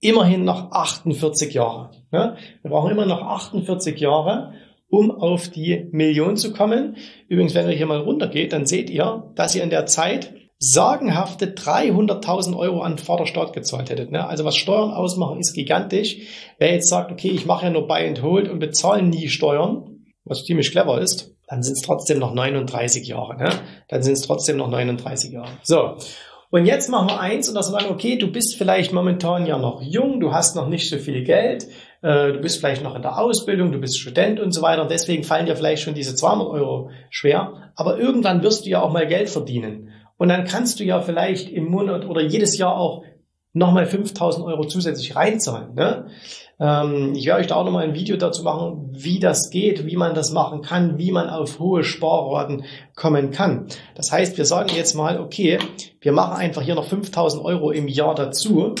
immerhin 0.02 0.44
noch 0.44 0.72
48 0.72 1.54
Jahre. 1.54 1.90
Ja? 2.12 2.36
Wir 2.60 2.70
brauchen 2.70 2.90
immer 2.90 3.06
noch 3.06 3.22
48 3.22 3.98
Jahre, 3.98 4.52
um 4.90 5.10
auf 5.10 5.48
die 5.48 5.88
Million 5.92 6.36
zu 6.36 6.52
kommen. 6.52 6.96
Übrigens, 7.28 7.54
wenn 7.54 7.70
ihr 7.70 7.76
hier 7.76 7.86
mal 7.86 8.00
runtergeht, 8.00 8.52
dann 8.52 8.66
seht 8.66 8.90
ihr, 8.90 9.32
dass 9.36 9.54
ihr 9.54 9.62
in 9.62 9.70
der 9.70 9.86
Zeit 9.86 10.34
sagenhafte 10.58 11.46
300.000 11.46 12.56
Euro 12.56 12.82
an 12.82 12.98
Vaterstaat 12.98 13.52
gezahlt 13.52 13.90
hättet. 13.90 14.12
Ne? 14.12 14.26
Also 14.26 14.44
was 14.44 14.56
Steuern 14.56 14.92
ausmachen, 14.92 15.40
ist 15.40 15.54
gigantisch. 15.54 16.18
Wer 16.58 16.72
jetzt 16.72 16.88
sagt, 16.88 17.10
okay, 17.10 17.30
ich 17.30 17.46
mache 17.46 17.66
ja 17.66 17.70
nur 17.70 17.86
Buy 17.86 18.06
and 18.06 18.22
Hold 18.22 18.48
und 18.48 18.58
bezahle 18.58 19.02
nie 19.02 19.28
Steuern, 19.28 20.04
was 20.24 20.44
ziemlich 20.44 20.70
clever 20.70 21.00
ist, 21.00 21.34
dann 21.48 21.62
sind 21.62 21.74
es 21.74 21.82
trotzdem 21.82 22.18
noch 22.18 22.32
39 22.32 23.06
Jahre. 23.06 23.36
Ne? 23.36 23.50
Dann 23.88 24.02
sind 24.02 24.14
es 24.14 24.22
trotzdem 24.22 24.56
noch 24.56 24.68
39 24.68 25.32
Jahre. 25.32 25.50
So, 25.62 25.96
und 26.52 26.66
jetzt 26.66 26.90
machen 26.90 27.08
wir 27.08 27.18
eins 27.18 27.48
und 27.48 27.54
das 27.54 27.68
sagen, 27.68 27.86
okay, 27.88 28.18
du 28.18 28.30
bist 28.30 28.56
vielleicht 28.58 28.92
momentan 28.92 29.46
ja 29.46 29.56
noch 29.56 29.80
jung, 29.80 30.20
du 30.20 30.34
hast 30.34 30.54
noch 30.54 30.68
nicht 30.68 30.90
so 30.90 30.98
viel 30.98 31.24
Geld, 31.24 31.66
äh, 32.02 32.30
du 32.30 32.40
bist 32.40 32.58
vielleicht 32.58 32.84
noch 32.84 32.94
in 32.94 33.00
der 33.00 33.18
Ausbildung, 33.18 33.72
du 33.72 33.78
bist 33.78 33.98
Student 33.98 34.38
und 34.38 34.52
so 34.52 34.60
weiter. 34.60 34.86
Deswegen 34.86 35.24
fallen 35.24 35.46
dir 35.46 35.56
vielleicht 35.56 35.82
schon 35.82 35.94
diese 35.94 36.14
200 36.14 36.48
Euro 36.48 36.90
schwer. 37.08 37.72
Aber 37.74 37.98
irgendwann 37.98 38.42
wirst 38.42 38.66
du 38.66 38.68
ja 38.68 38.82
auch 38.82 38.92
mal 38.92 39.06
Geld 39.06 39.30
verdienen. 39.30 39.92
Und 40.18 40.28
dann 40.28 40.44
kannst 40.44 40.78
du 40.78 40.84
ja 40.84 41.00
vielleicht 41.00 41.48
im 41.50 41.70
Monat 41.70 42.04
oder 42.04 42.20
jedes 42.20 42.58
Jahr 42.58 42.76
auch 42.76 43.02
nochmal 43.52 43.86
5000 43.86 44.44
Euro 44.46 44.64
zusätzlich 44.64 45.14
reinzahlen. 45.14 45.74
Ne? 45.74 46.06
Ähm, 46.58 47.14
ich 47.14 47.26
werde 47.26 47.40
euch 47.40 47.46
da 47.48 47.56
auch 47.56 47.64
nochmal 47.64 47.84
ein 47.84 47.94
Video 47.94 48.16
dazu 48.16 48.42
machen, 48.42 48.88
wie 48.92 49.18
das 49.18 49.50
geht, 49.50 49.86
wie 49.86 49.96
man 49.96 50.14
das 50.14 50.32
machen 50.32 50.62
kann, 50.62 50.98
wie 50.98 51.12
man 51.12 51.28
auf 51.28 51.58
hohe 51.58 51.84
Sparraten 51.84 52.64
kommen 52.94 53.30
kann. 53.30 53.66
Das 53.94 54.10
heißt, 54.10 54.38
wir 54.38 54.44
sagen 54.44 54.70
jetzt 54.74 54.94
mal, 54.94 55.20
okay, 55.20 55.58
wir 56.00 56.12
machen 56.12 56.36
einfach 56.36 56.62
hier 56.62 56.74
noch 56.74 56.86
5000 56.86 57.44
Euro 57.44 57.70
im 57.70 57.88
Jahr 57.88 58.14
dazu. 58.14 58.74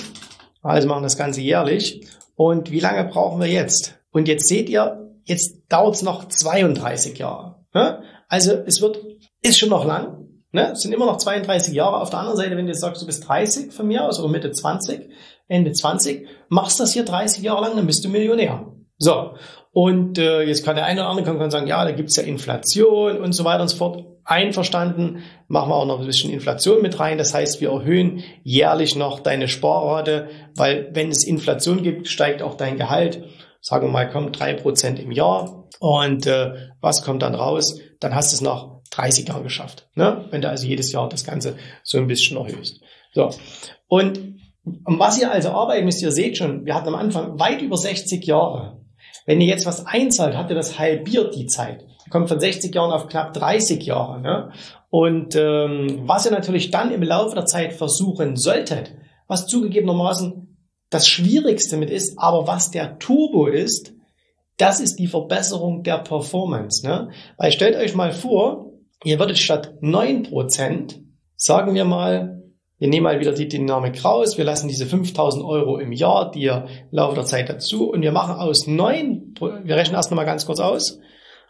Also 0.62 0.88
machen 0.88 1.02
das 1.02 1.18
Ganze 1.18 1.40
jährlich. 1.40 2.06
Und 2.36 2.70
wie 2.70 2.80
lange 2.80 3.04
brauchen 3.04 3.40
wir 3.40 3.48
jetzt? 3.48 3.98
Und 4.12 4.28
jetzt 4.28 4.46
seht 4.46 4.68
ihr, 4.68 5.10
jetzt 5.24 5.62
dauert 5.68 5.96
es 5.96 6.02
noch 6.02 6.28
32 6.28 7.18
Jahre. 7.18 7.56
Ne? 7.74 8.02
Also 8.28 8.52
es 8.52 8.80
wird, 8.80 9.00
ist 9.42 9.58
schon 9.58 9.70
noch 9.70 9.84
lang, 9.84 10.21
Ne? 10.52 10.72
Es 10.72 10.82
sind 10.82 10.92
immer 10.92 11.06
noch 11.06 11.16
32 11.16 11.74
Jahre. 11.74 12.00
Auf 12.00 12.10
der 12.10 12.20
anderen 12.20 12.36
Seite, 12.36 12.56
wenn 12.56 12.66
du 12.66 12.72
jetzt 12.72 12.82
sagst, 12.82 13.00
du 13.00 13.06
bist 13.06 13.26
30 13.26 13.72
von 13.72 13.86
mir 13.86 14.04
aus 14.04 14.20
oder 14.20 14.28
Mitte 14.28 14.52
20, 14.52 15.10
Ende 15.48 15.72
20, 15.72 16.26
machst 16.48 16.78
das 16.78 16.92
hier 16.92 17.04
30 17.04 17.42
Jahre 17.42 17.62
lang, 17.62 17.76
dann 17.76 17.86
bist 17.86 18.04
du 18.04 18.08
Millionär. 18.08 18.66
So. 18.98 19.34
Und 19.72 20.18
äh, 20.18 20.42
jetzt 20.42 20.64
kann 20.64 20.76
der 20.76 20.84
eine 20.84 21.00
oder 21.00 21.08
andere 21.08 21.26
kann, 21.26 21.38
kann 21.38 21.50
sagen, 21.50 21.66
ja, 21.66 21.82
da 21.84 21.92
gibt's 21.92 22.16
ja 22.16 22.22
Inflation 22.22 23.18
und 23.18 23.32
so 23.32 23.44
weiter 23.44 23.62
und 23.62 23.68
so 23.68 23.78
fort. 23.78 24.04
Einverstanden, 24.24 25.24
machen 25.48 25.70
wir 25.70 25.74
auch 25.74 25.86
noch 25.86 25.98
ein 25.98 26.06
bisschen 26.06 26.32
Inflation 26.32 26.82
mit 26.82 27.00
rein. 27.00 27.18
Das 27.18 27.34
heißt, 27.34 27.60
wir 27.60 27.70
erhöhen 27.70 28.22
jährlich 28.44 28.94
noch 28.94 29.18
deine 29.20 29.48
Sparrate, 29.48 30.28
weil 30.54 30.90
wenn 30.92 31.10
es 31.10 31.24
Inflation 31.24 31.82
gibt, 31.82 32.06
steigt 32.06 32.42
auch 32.42 32.54
dein 32.54 32.76
Gehalt. 32.76 33.24
Sagen 33.60 33.86
wir 33.86 33.92
mal, 33.92 34.08
kommt 34.08 34.38
drei 34.38 34.52
Prozent 34.52 35.00
im 35.00 35.10
Jahr. 35.10 35.66
Und 35.80 36.26
äh, 36.26 36.52
was 36.80 37.02
kommt 37.02 37.22
dann 37.22 37.34
raus? 37.34 37.80
Dann 37.98 38.14
hast 38.14 38.32
du 38.32 38.36
es 38.36 38.40
noch 38.42 38.81
30 38.92 39.28
Jahre 39.28 39.42
geschafft. 39.42 39.88
Ne? 39.94 40.26
Wenn 40.30 40.42
du 40.42 40.48
also 40.48 40.66
jedes 40.66 40.92
Jahr 40.92 41.08
das 41.08 41.24
Ganze 41.24 41.56
so 41.82 41.98
ein 41.98 42.06
bisschen 42.06 42.36
erhöhst. 42.36 42.80
So. 43.12 43.30
Und 43.88 44.36
was 44.64 45.20
ihr 45.20 45.30
also 45.30 45.50
arbeiten 45.50 45.84
müsst, 45.84 46.02
ihr 46.02 46.12
seht 46.12 46.38
schon, 46.38 46.64
wir 46.64 46.74
hatten 46.74 46.88
am 46.88 46.94
Anfang 46.94 47.38
weit 47.38 47.62
über 47.62 47.76
60 47.76 48.24
Jahre. 48.24 48.80
Wenn 49.26 49.40
ihr 49.40 49.48
jetzt 49.48 49.66
was 49.66 49.86
einzahlt, 49.86 50.36
habt 50.36 50.50
ihr 50.50 50.56
das 50.56 50.78
halbiert 50.78 51.34
die 51.34 51.46
Zeit. 51.46 51.82
Ihr 52.06 52.10
kommt 52.10 52.28
von 52.28 52.38
60 52.38 52.74
Jahren 52.74 52.92
auf 52.92 53.08
knapp 53.08 53.32
30 53.32 53.82
Jahre. 53.82 54.20
Ne? 54.20 54.52
Und 54.90 55.34
ähm, 55.36 56.02
was 56.04 56.26
ihr 56.26 56.32
natürlich 56.32 56.70
dann 56.70 56.92
im 56.92 57.02
Laufe 57.02 57.34
der 57.34 57.46
Zeit 57.46 57.72
versuchen 57.72 58.36
solltet, 58.36 58.94
was 59.26 59.46
zugegebenermaßen 59.46 60.56
das 60.90 61.08
Schwierigste 61.08 61.76
mit 61.78 61.90
ist, 61.90 62.18
aber 62.18 62.46
was 62.46 62.70
der 62.70 62.98
Turbo 62.98 63.46
ist, 63.46 63.94
das 64.58 64.80
ist 64.80 64.98
die 64.98 65.06
Verbesserung 65.06 65.82
der 65.82 65.98
Performance. 65.98 66.86
Ne? 66.86 67.10
Weil 67.38 67.52
stellt 67.52 67.76
euch 67.76 67.94
mal 67.94 68.12
vor, 68.12 68.71
Ihr 69.04 69.18
würdet 69.18 69.38
statt 69.38 69.74
9%, 69.82 71.00
sagen 71.36 71.74
wir 71.74 71.84
mal, 71.84 72.42
wir 72.78 72.88
nehmen 72.88 73.04
mal 73.04 73.20
wieder 73.20 73.32
die 73.32 73.48
Dynamik 73.48 74.04
raus, 74.04 74.38
wir 74.38 74.44
lassen 74.44 74.68
diese 74.68 74.86
5000 74.86 75.44
Euro 75.44 75.78
im 75.78 75.92
Jahr, 75.92 76.30
die 76.30 76.42
ihr 76.42 76.66
im 76.90 76.96
Laufe 76.96 77.14
der 77.14 77.24
Zeit 77.24 77.48
dazu 77.48 77.90
und 77.90 78.02
wir 78.02 78.12
machen 78.12 78.34
aus 78.34 78.66
9, 78.66 79.34
wir 79.64 79.76
rechnen 79.76 79.94
erst 79.94 80.10
nochmal 80.10 80.26
ganz 80.26 80.46
kurz 80.46 80.60
aus. 80.60 80.98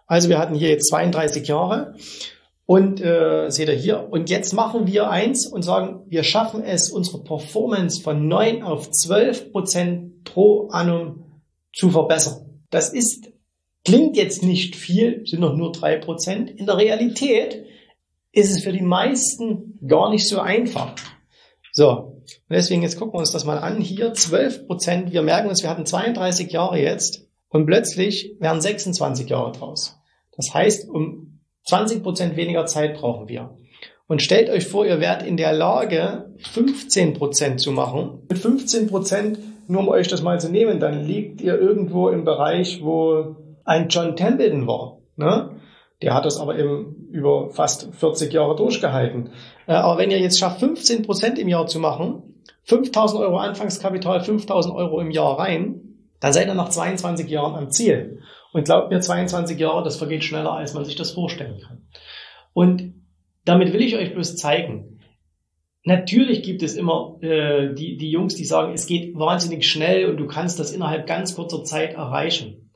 Also 0.07 0.29
wir 0.29 0.39
hatten 0.39 0.55
hier 0.55 0.69
jetzt 0.69 0.89
32 0.89 1.47
Jahre 1.49 1.95
und 2.67 3.01
äh, 3.01 3.49
seht 3.49 3.69
ihr 3.69 3.75
hier. 3.75 4.09
Und 4.11 4.31
jetzt 4.31 4.53
machen 4.53 4.87
wir 4.87 5.11
eins 5.11 5.47
und 5.47 5.63
sagen, 5.63 6.05
wir 6.09 6.23
schaffen 6.23 6.63
es, 6.63 6.91
unsere 6.91 7.23
Performance 7.23 8.03
von 8.03 8.29
9 8.29 8.63
auf 8.63 8.91
12 8.91 9.53
Prozent 9.53 10.25
pro 10.25 10.69
annum 10.69 11.41
zu 11.75 11.91
verbessern. 11.91 12.63
Das 12.71 12.93
ist 12.93 13.32
Klingt 13.85 14.17
jetzt 14.17 14.43
nicht 14.43 14.77
viel, 14.77 15.27
sind 15.27 15.41
noch 15.41 15.57
nur 15.57 15.73
drei 15.73 15.97
Prozent. 15.97 16.51
In 16.51 16.67
der 16.67 16.77
Realität 16.77 17.65
ist 18.31 18.51
es 18.51 18.63
für 18.63 18.73
die 18.73 18.83
meisten 18.83 19.79
gar 19.87 20.11
nicht 20.11 20.29
so 20.29 20.41
einfach. 20.41 20.95
So, 21.73 21.89
und 21.89 22.57
deswegen 22.57 22.83
jetzt 22.83 22.99
gucken 22.99 23.15
wir 23.15 23.21
uns 23.21 23.33
das 23.33 23.45
mal 23.45 23.59
an. 23.59 23.81
Hier 23.81 24.15
12 24.15 24.67
Prozent. 24.67 25.13
Wir 25.13 25.23
merken 25.23 25.49
uns, 25.49 25.63
wir 25.63 25.71
hatten 25.71 25.87
32 25.87 26.53
Jahre 26.53 26.81
jetzt 26.81 27.27
und 27.49 27.67
plötzlich 27.67 28.37
werden 28.39 28.61
26 28.61 29.29
Jahre 29.29 29.53
draus. 29.53 29.99
Das 30.37 30.55
heißt, 30.55 30.89
um 30.89 31.41
20 31.65 32.03
Prozent 32.03 32.37
weniger 32.37 32.67
Zeit 32.67 32.95
brauchen 32.95 33.29
wir. 33.29 33.57
Und 34.07 34.23
stellt 34.23 34.51
euch 34.51 34.67
vor, 34.67 34.85
ihr 34.87 35.01
werdet 35.01 35.27
in 35.27 35.37
der 35.37 35.53
Lage, 35.53 36.35
15 36.53 37.15
Prozent 37.15 37.61
zu 37.61 37.73
machen. 37.73 38.21
Mit 38.29 38.39
15 38.39 38.89
Prozent, 38.89 39.39
nur 39.69 39.81
um 39.81 39.89
euch 39.89 40.09
das 40.09 40.23
mal 40.23 40.41
zu 40.41 40.51
nehmen, 40.51 40.81
dann 40.81 41.05
liegt 41.05 41.41
ihr 41.41 41.59
irgendwo 41.59 42.09
im 42.09 42.25
Bereich, 42.25 42.83
wo 42.83 43.37
ein 43.65 43.89
John 43.89 44.17
Templeton 44.17 44.67
war. 44.67 44.99
Ne? 45.17 45.61
Der 46.03 46.15
hat 46.15 46.25
das 46.25 46.39
aber 46.39 46.59
eben 46.59 47.09
über 47.11 47.51
fast 47.51 47.95
40 47.95 48.33
Jahre 48.33 48.57
durchgehalten. 48.57 49.31
Äh, 49.67 49.75
aber 49.75 49.99
wenn 49.99 50.11
ihr 50.11 50.19
jetzt 50.19 50.39
schafft, 50.39 50.61
15 50.61 51.03
Prozent 51.03 51.39
im 51.39 51.49
Jahr 51.49 51.67
zu 51.67 51.79
machen, 51.79 52.23
5000 52.65 53.21
Euro 53.21 53.39
Anfangskapital, 53.39 54.21
5000 54.21 54.75
Euro 54.75 55.01
im 55.01 55.11
Jahr 55.11 55.39
rein, 55.39 55.81
dann 56.21 56.33
seid 56.33 56.49
ihr 56.49 56.55
nach 56.55 56.69
22 56.69 57.29
Jahren 57.29 57.55
am 57.55 57.71
Ziel. 57.71 58.21
Und 58.53 58.65
glaubt 58.65 58.91
mir, 58.91 59.01
22 59.01 59.59
Jahre, 59.59 59.83
das 59.83 59.97
vergeht 59.97 60.25
schneller, 60.25 60.53
als 60.53 60.75
man 60.75 60.85
sich 60.85 60.95
das 60.95 61.13
vorstellen 61.13 61.61
kann. 61.61 61.89
Und 62.53 62.95
damit 63.45 63.73
will 63.73 63.81
ich 63.81 63.97
euch 63.97 64.13
bloß 64.13 64.37
zeigen, 64.37 65.01
natürlich 65.85 66.43
gibt 66.43 66.63
es 66.63 66.77
immer 66.77 67.19
äh, 67.23 67.75
die, 67.75 67.97
die 67.97 68.11
Jungs, 68.11 68.35
die 68.37 68.45
sagen, 68.45 68.73
es 68.73 68.87
geht 68.87 69.17
wahnsinnig 69.19 69.69
schnell 69.69 70.09
und 70.09 70.17
du 70.19 70.27
kannst 70.27 70.61
das 70.61 70.73
innerhalb 70.73 71.07
ganz 71.07 71.35
kurzer 71.35 71.65
Zeit 71.65 71.95
erreichen. 71.95 72.71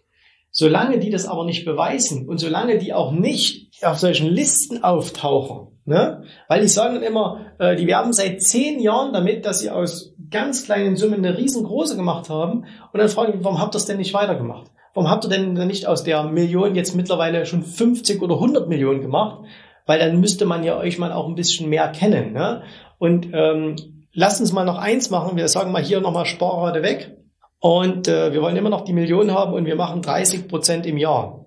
Solange 0.59 0.99
die 0.99 1.11
das 1.11 1.27
aber 1.27 1.45
nicht 1.45 1.67
beweisen 1.67 2.27
und 2.27 2.39
solange 2.39 2.79
die 2.79 2.95
auch 2.95 3.13
nicht 3.13 3.85
auf 3.85 3.99
solchen 3.99 4.27
Listen 4.27 4.83
auftauchen, 4.83 5.69
ne? 5.85 6.23
weil 6.49 6.63
die 6.63 6.69
sagen 6.69 6.95
dann 6.95 7.03
immer, 7.03 7.47
äh, 7.59 7.77
die 7.77 7.87
werben 7.87 8.15
seit 8.15 8.41
zehn 8.43 8.81
Jahren 8.81 9.13
damit, 9.13 9.45
dass 9.45 9.61
sie 9.61 9.69
aus 9.69 10.15
ganz 10.31 10.65
kleinen 10.65 10.97
Summen 10.97 11.25
eine 11.25 11.37
riesengroße 11.37 11.95
gemacht 11.95 12.31
haben 12.31 12.65
und 12.93 12.99
dann 12.99 13.11
fragen 13.11 13.33
die, 13.33 13.45
warum 13.45 13.61
habt 13.61 13.75
ihr 13.75 13.79
das 13.79 13.85
denn 13.85 13.99
nicht 13.99 14.15
weitergemacht? 14.15 14.71
Warum 14.95 15.11
habt 15.11 15.25
ihr 15.27 15.29
denn 15.29 15.53
nicht 15.67 15.87
aus 15.87 16.05
der 16.05 16.23
Million 16.25 16.75
jetzt 16.75 16.97
mittlerweile 16.97 17.45
schon 17.45 17.63
50 17.63 18.23
oder 18.23 18.37
100 18.37 18.67
Millionen 18.67 19.03
gemacht? 19.03 19.45
weil 19.87 20.01
dann 20.01 20.21
müsste 20.21 20.45
man 20.45 20.65
ja 20.65 20.77
euch 20.77 20.99
mal 20.99 21.13
auch 21.13 21.29
ein 21.29 21.37
bisschen 21.37 21.71
mehr 21.71 21.89
kennen. 21.89 22.33
Ne? 22.33 22.63
Und 22.99 23.29
ähm, 23.33 23.77
lasst 24.13 24.41
uns 24.41 24.53
mal 24.53 24.65
noch 24.65 24.79
eins 24.79 25.11
machen. 25.11 25.37
Wir 25.37 25.49
sagen 25.49 25.73
mal 25.73 25.83
hier 25.83 26.01
nochmal 26.01 26.27
Sparrate 26.27 26.83
weg. 26.83 27.16
Und 27.67 28.07
äh, 28.07 28.33
wir 28.33 28.43
wollen 28.43 28.55
immer 28.55 28.71
noch 28.71 28.83
die 28.83 28.93
Millionen 28.93 29.35
haben 29.35 29.53
und 29.53 29.67
wir 29.67 29.75
machen 29.75 30.01
30 30.01 30.47
Prozent 30.47 30.87
im 30.87 30.99
Jahr. 30.99 31.47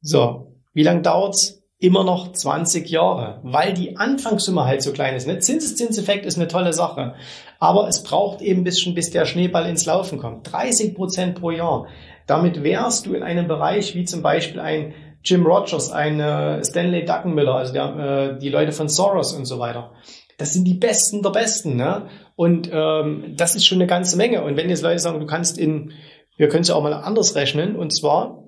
So, 0.00 0.56
wie 0.74 0.82
lange 0.82 1.02
dauert's? 1.02 1.62
Immer 1.78 2.02
noch 2.02 2.32
20 2.32 2.90
Jahre, 2.90 3.38
weil 3.44 3.72
die 3.72 3.96
Anfangssumme 3.96 4.64
halt 4.64 4.82
so 4.82 4.90
klein 4.90 5.14
ist. 5.14 5.28
Ne? 5.28 5.38
Zinseszinseffekt 5.38 6.26
ist 6.26 6.38
eine 6.38 6.48
tolle 6.48 6.72
Sache, 6.72 7.14
aber 7.60 7.86
es 7.86 8.02
braucht 8.02 8.42
eben 8.42 8.62
ein 8.62 8.64
bisschen, 8.64 8.96
bis 8.96 9.12
der 9.12 9.26
Schneeball 9.26 9.70
ins 9.70 9.86
Laufen 9.86 10.18
kommt. 10.18 10.50
30 10.50 10.96
Prozent 10.96 11.40
pro 11.40 11.52
Jahr. 11.52 11.86
Damit 12.26 12.64
wärst 12.64 13.06
du 13.06 13.14
in 13.14 13.22
einem 13.22 13.46
Bereich 13.46 13.94
wie 13.94 14.04
zum 14.04 14.22
Beispiel 14.22 14.58
ein 14.58 14.92
Jim 15.22 15.46
Rogers, 15.46 15.92
ein 15.92 16.18
äh, 16.18 16.64
Stanley 16.64 17.04
Duckenmiller, 17.04 17.54
also 17.54 17.72
der, 17.72 18.32
äh, 18.34 18.38
die 18.40 18.48
Leute 18.48 18.72
von 18.72 18.88
Soros 18.88 19.34
und 19.34 19.44
so 19.44 19.60
weiter. 19.60 19.92
Das 20.40 20.54
sind 20.54 20.64
die 20.64 20.74
Besten 20.74 21.22
der 21.22 21.30
Besten. 21.30 21.76
Ne? 21.76 22.08
Und 22.34 22.70
ähm, 22.72 23.34
das 23.36 23.54
ist 23.54 23.66
schon 23.66 23.76
eine 23.76 23.86
ganze 23.86 24.16
Menge. 24.16 24.42
Und 24.42 24.56
wenn 24.56 24.70
jetzt 24.70 24.82
Leute 24.82 24.98
sagen, 24.98 25.20
du 25.20 25.26
kannst 25.26 25.58
in, 25.58 25.92
wir 26.38 26.48
können 26.48 26.62
es 26.62 26.68
ja 26.68 26.76
auch 26.76 26.82
mal 26.82 26.94
anders 26.94 27.34
rechnen, 27.34 27.76
und 27.76 27.94
zwar, 27.94 28.44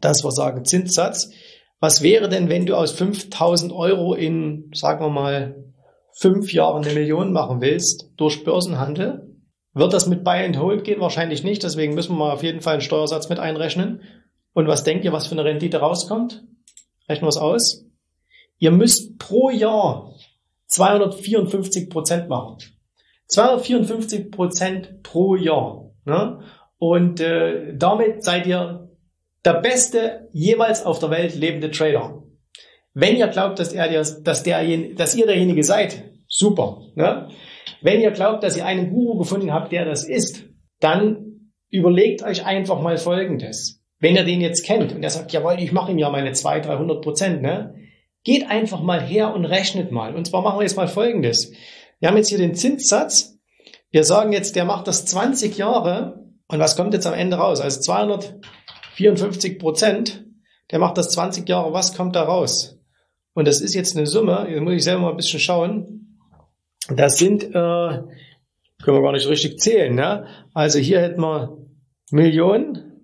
dass 0.00 0.24
wir 0.24 0.32
sagen, 0.32 0.64
Zinssatz, 0.64 1.30
was 1.78 2.02
wäre 2.02 2.28
denn, 2.28 2.48
wenn 2.48 2.66
du 2.66 2.74
aus 2.74 2.90
5000 2.90 3.72
Euro 3.72 4.14
in, 4.14 4.72
sagen 4.74 5.04
wir 5.04 5.10
mal, 5.10 5.72
fünf 6.12 6.52
Jahren 6.52 6.84
eine 6.84 6.94
Million 6.94 7.32
machen 7.32 7.60
willst 7.60 8.10
durch 8.16 8.42
Börsenhandel? 8.42 9.30
Wird 9.74 9.92
das 9.92 10.08
mit 10.08 10.24
Buy 10.24 10.44
and 10.44 10.58
Hold 10.58 10.82
gehen? 10.82 11.00
Wahrscheinlich 11.00 11.44
nicht. 11.44 11.62
Deswegen 11.62 11.94
müssen 11.94 12.14
wir 12.14 12.18
mal 12.18 12.32
auf 12.32 12.42
jeden 12.42 12.62
Fall 12.62 12.72
einen 12.72 12.82
Steuersatz 12.82 13.28
mit 13.28 13.38
einrechnen. 13.38 14.02
Und 14.54 14.66
was 14.66 14.82
denkt 14.82 15.04
ihr, 15.04 15.12
was 15.12 15.28
für 15.28 15.36
eine 15.36 15.44
Rendite 15.44 15.78
rauskommt? 15.78 16.42
Rechnen 17.08 17.26
wir 17.26 17.28
es 17.28 17.36
aus. 17.36 17.84
Ihr 18.58 18.72
müsst 18.72 19.18
pro 19.18 19.50
Jahr 19.50 20.15
254 20.68 21.90
Prozent 21.90 22.28
machen. 22.28 22.58
254 23.28 24.30
Prozent 24.30 25.02
pro 25.02 25.36
Jahr. 25.36 25.90
Ne? 26.04 26.40
Und 26.78 27.20
äh, 27.20 27.74
damit 27.76 28.24
seid 28.24 28.46
ihr 28.46 28.90
der 29.44 29.54
beste 29.54 30.28
jemals 30.32 30.84
auf 30.84 30.98
der 30.98 31.10
Welt 31.10 31.34
lebende 31.34 31.70
Trader. 31.70 32.22
Wenn 32.94 33.16
ihr 33.16 33.28
glaubt, 33.28 33.58
dass, 33.58 33.72
er, 33.72 33.88
dass, 33.88 34.42
der, 34.42 34.64
dass 34.94 35.14
ihr 35.14 35.26
derjenige 35.26 35.62
seid, 35.62 36.04
super. 36.28 36.82
Ne? 36.94 37.28
Wenn 37.82 38.00
ihr 38.00 38.10
glaubt, 38.10 38.42
dass 38.42 38.56
ihr 38.56 38.66
einen 38.66 38.90
Guru 38.90 39.18
gefunden 39.18 39.52
habt, 39.52 39.72
der 39.72 39.84
das 39.84 40.08
ist, 40.08 40.44
dann 40.80 41.50
überlegt 41.70 42.22
euch 42.22 42.44
einfach 42.44 42.80
mal 42.80 42.96
Folgendes. 42.96 43.82
Wenn 43.98 44.16
ihr 44.16 44.24
den 44.24 44.40
jetzt 44.40 44.64
kennt 44.64 44.92
und 44.92 45.02
er 45.02 45.10
sagt, 45.10 45.32
jawohl, 45.32 45.56
ich 45.58 45.72
mache 45.72 45.92
ihm 45.92 45.98
ja 45.98 46.10
meine 46.10 46.32
200, 46.32 46.66
300 46.66 47.02
Prozent, 47.02 47.42
ne? 47.42 47.74
Geht 48.26 48.50
einfach 48.50 48.82
mal 48.82 49.00
her 49.00 49.32
und 49.32 49.44
rechnet 49.44 49.92
mal. 49.92 50.16
Und 50.16 50.26
zwar 50.26 50.42
machen 50.42 50.58
wir 50.58 50.64
jetzt 50.64 50.76
mal 50.76 50.88
Folgendes. 50.88 51.52
Wir 52.00 52.08
haben 52.08 52.16
jetzt 52.16 52.28
hier 52.28 52.38
den 52.38 52.56
Zinssatz. 52.56 53.38
Wir 53.92 54.02
sagen 54.02 54.32
jetzt, 54.32 54.56
der 54.56 54.64
macht 54.64 54.88
das 54.88 55.04
20 55.04 55.56
Jahre. 55.56 56.24
Und 56.48 56.58
was 56.58 56.74
kommt 56.74 56.92
jetzt 56.92 57.06
am 57.06 57.14
Ende 57.14 57.36
raus? 57.36 57.60
Also 57.60 57.80
254 57.82 59.60
Prozent. 59.60 60.24
Der 60.72 60.80
macht 60.80 60.98
das 60.98 61.10
20 61.10 61.48
Jahre. 61.48 61.72
Was 61.72 61.96
kommt 61.96 62.16
da 62.16 62.24
raus? 62.24 62.80
Und 63.32 63.46
das 63.46 63.60
ist 63.60 63.76
jetzt 63.76 63.96
eine 63.96 64.08
Summe. 64.08 64.48
Jetzt 64.50 64.60
muss 64.60 64.74
ich 64.74 64.82
selber 64.82 65.02
mal 65.02 65.10
ein 65.10 65.16
bisschen 65.16 65.38
schauen. 65.38 66.18
Das 66.88 67.18
sind, 67.18 67.44
äh, 67.44 67.48
können 67.48 68.08
wir 68.82 69.02
gar 69.02 69.12
nicht 69.12 69.28
richtig 69.28 69.60
zählen. 69.60 69.94
Ne? 69.94 70.26
Also 70.52 70.80
hier 70.80 71.00
hätten 71.00 71.20
wir 71.20 71.58
Millionen. 72.10 72.95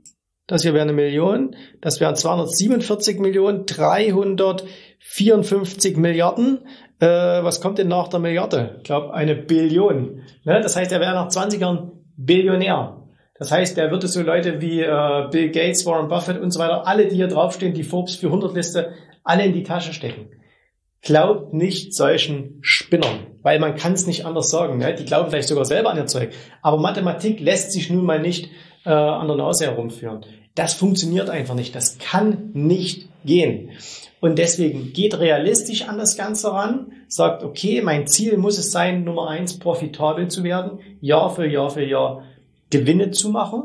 Das 0.52 0.62
hier 0.64 0.74
wäre 0.74 0.82
eine 0.82 0.92
Million. 0.92 1.56
Das 1.80 1.98
wären 1.98 2.14
247 2.14 3.18
Millionen, 3.18 3.64
354 3.64 5.96
Milliarden. 5.96 6.66
Äh, 7.00 7.06
was 7.06 7.62
kommt 7.62 7.78
denn 7.78 7.88
nach 7.88 8.08
der 8.08 8.20
Milliarde? 8.20 8.74
Ich 8.76 8.84
glaube, 8.84 9.14
eine 9.14 9.34
Billion. 9.34 10.20
Ne? 10.44 10.60
Das 10.60 10.76
heißt, 10.76 10.92
er 10.92 11.00
wäre 11.00 11.14
nach 11.14 11.28
20 11.28 11.58
Jahren 11.58 11.92
Billionär. 12.18 12.98
Das 13.38 13.50
heißt, 13.50 13.78
er 13.78 13.90
würde 13.90 14.08
so 14.08 14.20
Leute 14.20 14.60
wie 14.60 14.82
äh, 14.82 15.28
Bill 15.30 15.50
Gates, 15.52 15.86
Warren 15.86 16.08
Buffett 16.08 16.38
und 16.38 16.50
so 16.50 16.60
weiter, 16.60 16.86
alle, 16.86 17.08
die 17.08 17.16
hier 17.16 17.28
draufstehen, 17.28 17.72
die 17.72 17.82
Forbes 17.82 18.16
400 18.16 18.54
Liste, 18.54 18.92
alle 19.24 19.46
in 19.46 19.54
die 19.54 19.62
Tasche 19.62 19.94
stecken. 19.94 20.32
Glaubt 21.00 21.54
nicht 21.54 21.94
solchen 21.94 22.58
Spinnern, 22.60 23.38
weil 23.40 23.58
man 23.58 23.74
kann 23.74 23.94
es 23.94 24.06
nicht 24.06 24.26
anders 24.26 24.50
sagen. 24.50 24.76
Ne? 24.76 24.94
Die 24.96 25.06
glauben 25.06 25.30
vielleicht 25.30 25.48
sogar 25.48 25.64
selber 25.64 25.92
an 25.92 25.96
ihr 25.96 26.04
Zeug. 26.04 26.34
Aber 26.60 26.76
Mathematik 26.76 27.40
lässt 27.40 27.72
sich 27.72 27.88
nun 27.88 28.04
mal 28.04 28.20
nicht 28.20 28.50
äh, 28.84 28.90
an 28.90 29.28
der 29.28 29.36
Nase 29.36 29.64
herumführen. 29.64 30.26
Das 30.54 30.74
funktioniert 30.74 31.30
einfach 31.30 31.54
nicht. 31.54 31.74
Das 31.74 31.98
kann 31.98 32.50
nicht 32.52 33.08
gehen. 33.24 33.70
Und 34.20 34.38
deswegen 34.38 34.92
geht 34.92 35.18
realistisch 35.18 35.88
an 35.88 35.98
das 35.98 36.16
Ganze 36.16 36.52
ran, 36.52 36.92
sagt, 37.08 37.42
okay, 37.42 37.82
mein 37.82 38.06
Ziel 38.06 38.36
muss 38.36 38.58
es 38.58 38.70
sein, 38.70 39.04
Nummer 39.04 39.28
eins, 39.28 39.58
profitabel 39.58 40.28
zu 40.28 40.44
werden, 40.44 40.78
Jahr 41.00 41.34
für 41.34 41.46
Jahr 41.46 41.70
für 41.70 41.84
Jahr 41.84 42.24
Gewinne 42.70 43.10
zu 43.10 43.30
machen. 43.30 43.64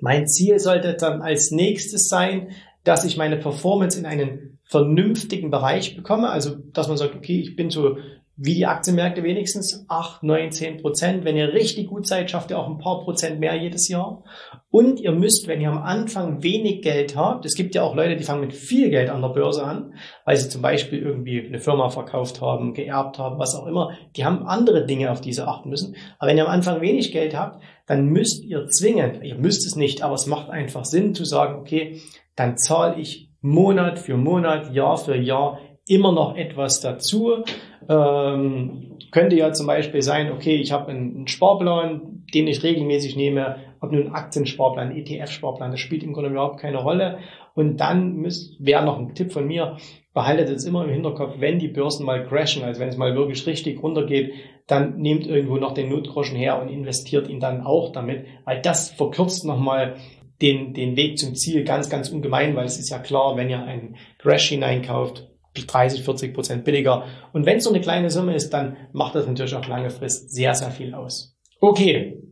Mein 0.00 0.26
Ziel 0.26 0.58
sollte 0.58 0.94
dann 0.94 1.20
als 1.20 1.50
nächstes 1.50 2.08
sein, 2.08 2.52
dass 2.84 3.04
ich 3.04 3.16
meine 3.16 3.36
Performance 3.36 3.98
in 3.98 4.06
einen 4.06 4.58
vernünftigen 4.64 5.50
Bereich 5.50 5.96
bekomme. 5.96 6.30
Also, 6.30 6.56
dass 6.72 6.88
man 6.88 6.96
sagt, 6.96 7.14
okay, 7.14 7.40
ich 7.40 7.56
bin 7.56 7.70
so 7.70 7.98
wie 8.36 8.54
die 8.54 8.66
Aktienmärkte 8.66 9.22
wenigstens 9.22 9.84
8, 9.88 10.22
9, 10.22 10.50
10 10.50 10.80
Prozent. 10.80 11.24
Wenn 11.24 11.36
ihr 11.36 11.52
richtig 11.52 11.88
gut 11.88 12.06
seid, 12.06 12.30
schafft 12.30 12.50
ihr 12.50 12.58
auch 12.58 12.68
ein 12.68 12.78
paar 12.78 13.00
Prozent 13.00 13.38
mehr 13.38 13.54
jedes 13.54 13.88
Jahr. 13.88 14.24
Und 14.70 14.98
ihr 14.98 15.12
müsst, 15.12 15.46
wenn 15.46 15.60
ihr 15.60 15.70
am 15.70 15.82
Anfang 15.82 16.42
wenig 16.42 16.82
Geld 16.82 17.16
habt, 17.16 17.44
es 17.44 17.54
gibt 17.54 17.74
ja 17.74 17.82
auch 17.82 17.94
Leute, 17.94 18.16
die 18.16 18.24
fangen 18.24 18.40
mit 18.40 18.54
viel 18.54 18.88
Geld 18.88 19.10
an 19.10 19.20
der 19.20 19.28
Börse 19.28 19.64
an, 19.64 19.94
weil 20.24 20.36
sie 20.36 20.48
zum 20.48 20.62
Beispiel 20.62 21.00
irgendwie 21.00 21.44
eine 21.46 21.58
Firma 21.58 21.90
verkauft 21.90 22.40
haben, 22.40 22.72
geerbt 22.72 23.18
haben, 23.18 23.38
was 23.38 23.54
auch 23.54 23.66
immer. 23.66 23.90
Die 24.16 24.24
haben 24.24 24.46
andere 24.46 24.86
Dinge, 24.86 25.10
auf 25.10 25.20
die 25.20 25.32
sie 25.32 25.46
achten 25.46 25.68
müssen. 25.68 25.96
Aber 26.18 26.30
wenn 26.30 26.38
ihr 26.38 26.46
am 26.46 26.52
Anfang 26.52 26.80
wenig 26.80 27.12
Geld 27.12 27.36
habt, 27.36 27.62
dann 27.86 28.06
müsst 28.06 28.44
ihr 28.44 28.66
zwingend, 28.68 29.22
ihr 29.22 29.36
müsst 29.36 29.66
es 29.66 29.76
nicht, 29.76 30.02
aber 30.02 30.14
es 30.14 30.26
macht 30.26 30.48
einfach 30.48 30.84
Sinn 30.84 31.14
zu 31.14 31.24
sagen, 31.24 31.58
okay, 31.58 32.00
dann 32.36 32.56
zahle 32.56 32.98
ich 32.98 33.30
Monat 33.42 33.98
für 33.98 34.16
Monat, 34.16 34.72
Jahr 34.72 34.96
für 34.96 35.16
Jahr 35.16 35.58
immer 35.88 36.12
noch 36.12 36.36
etwas 36.36 36.80
dazu. 36.80 37.42
Ähm, 37.90 38.98
könnte 39.10 39.34
ja 39.34 39.52
zum 39.52 39.66
Beispiel 39.66 40.00
sein, 40.00 40.30
okay, 40.30 40.54
ich 40.54 40.70
habe 40.70 40.92
einen 40.92 41.26
Sparplan, 41.26 42.24
den 42.32 42.46
ich 42.46 42.62
regelmäßig 42.62 43.16
nehme, 43.16 43.56
ob 43.80 43.90
nun 43.90 44.12
Aktiensparplan, 44.12 44.96
ETF-Sparplan, 44.96 45.72
das 45.72 45.80
spielt 45.80 46.04
im 46.04 46.12
Grunde 46.12 46.30
überhaupt 46.30 46.60
keine 46.60 46.78
Rolle. 46.78 47.18
Und 47.54 47.78
dann 47.78 48.24
wäre 48.60 48.84
noch 48.84 48.98
ein 48.98 49.14
Tipp 49.16 49.32
von 49.32 49.46
mir, 49.46 49.76
behaltet 50.14 50.48
es 50.50 50.64
immer 50.64 50.84
im 50.84 50.90
Hinterkopf, 50.90 51.36
wenn 51.38 51.58
die 51.58 51.66
Börsen 51.66 52.06
mal 52.06 52.24
crashen, 52.24 52.62
also 52.62 52.80
wenn 52.80 52.90
es 52.90 52.96
mal 52.96 53.16
wirklich 53.16 53.44
richtig 53.46 53.82
runtergeht, 53.82 54.34
dann 54.68 54.98
nehmt 54.98 55.26
irgendwo 55.26 55.56
noch 55.56 55.74
den 55.74 55.88
Notgroschen 55.88 56.36
her 56.36 56.62
und 56.62 56.68
investiert 56.68 57.28
ihn 57.28 57.40
dann 57.40 57.62
auch 57.62 57.90
damit, 57.90 58.26
weil 58.44 58.60
das 58.60 58.90
verkürzt 58.90 59.44
nochmal 59.44 59.96
den, 60.40 60.74
den 60.74 60.96
Weg 60.96 61.18
zum 61.18 61.34
Ziel 61.34 61.64
ganz, 61.64 61.90
ganz 61.90 62.08
ungemein, 62.08 62.54
weil 62.54 62.66
es 62.66 62.78
ist 62.78 62.90
ja 62.90 62.98
klar, 62.98 63.36
wenn 63.36 63.50
ihr 63.50 63.62
einen 63.62 63.96
Crash 64.18 64.48
hineinkauft, 64.48 65.29
30, 65.54 66.02
40 66.02 66.34
Prozent 66.34 66.64
billiger. 66.64 67.04
Und 67.32 67.46
wenn 67.46 67.58
es 67.58 67.64
so 67.64 67.70
eine 67.70 67.80
kleine 67.80 68.10
Summe 68.10 68.34
ist, 68.34 68.50
dann 68.50 68.76
macht 68.92 69.14
das 69.14 69.26
natürlich 69.26 69.54
auf 69.54 69.66
lange 69.66 69.90
Frist 69.90 70.30
sehr, 70.30 70.54
sehr 70.54 70.70
viel 70.70 70.94
aus. 70.94 71.36
Okay. 71.60 72.22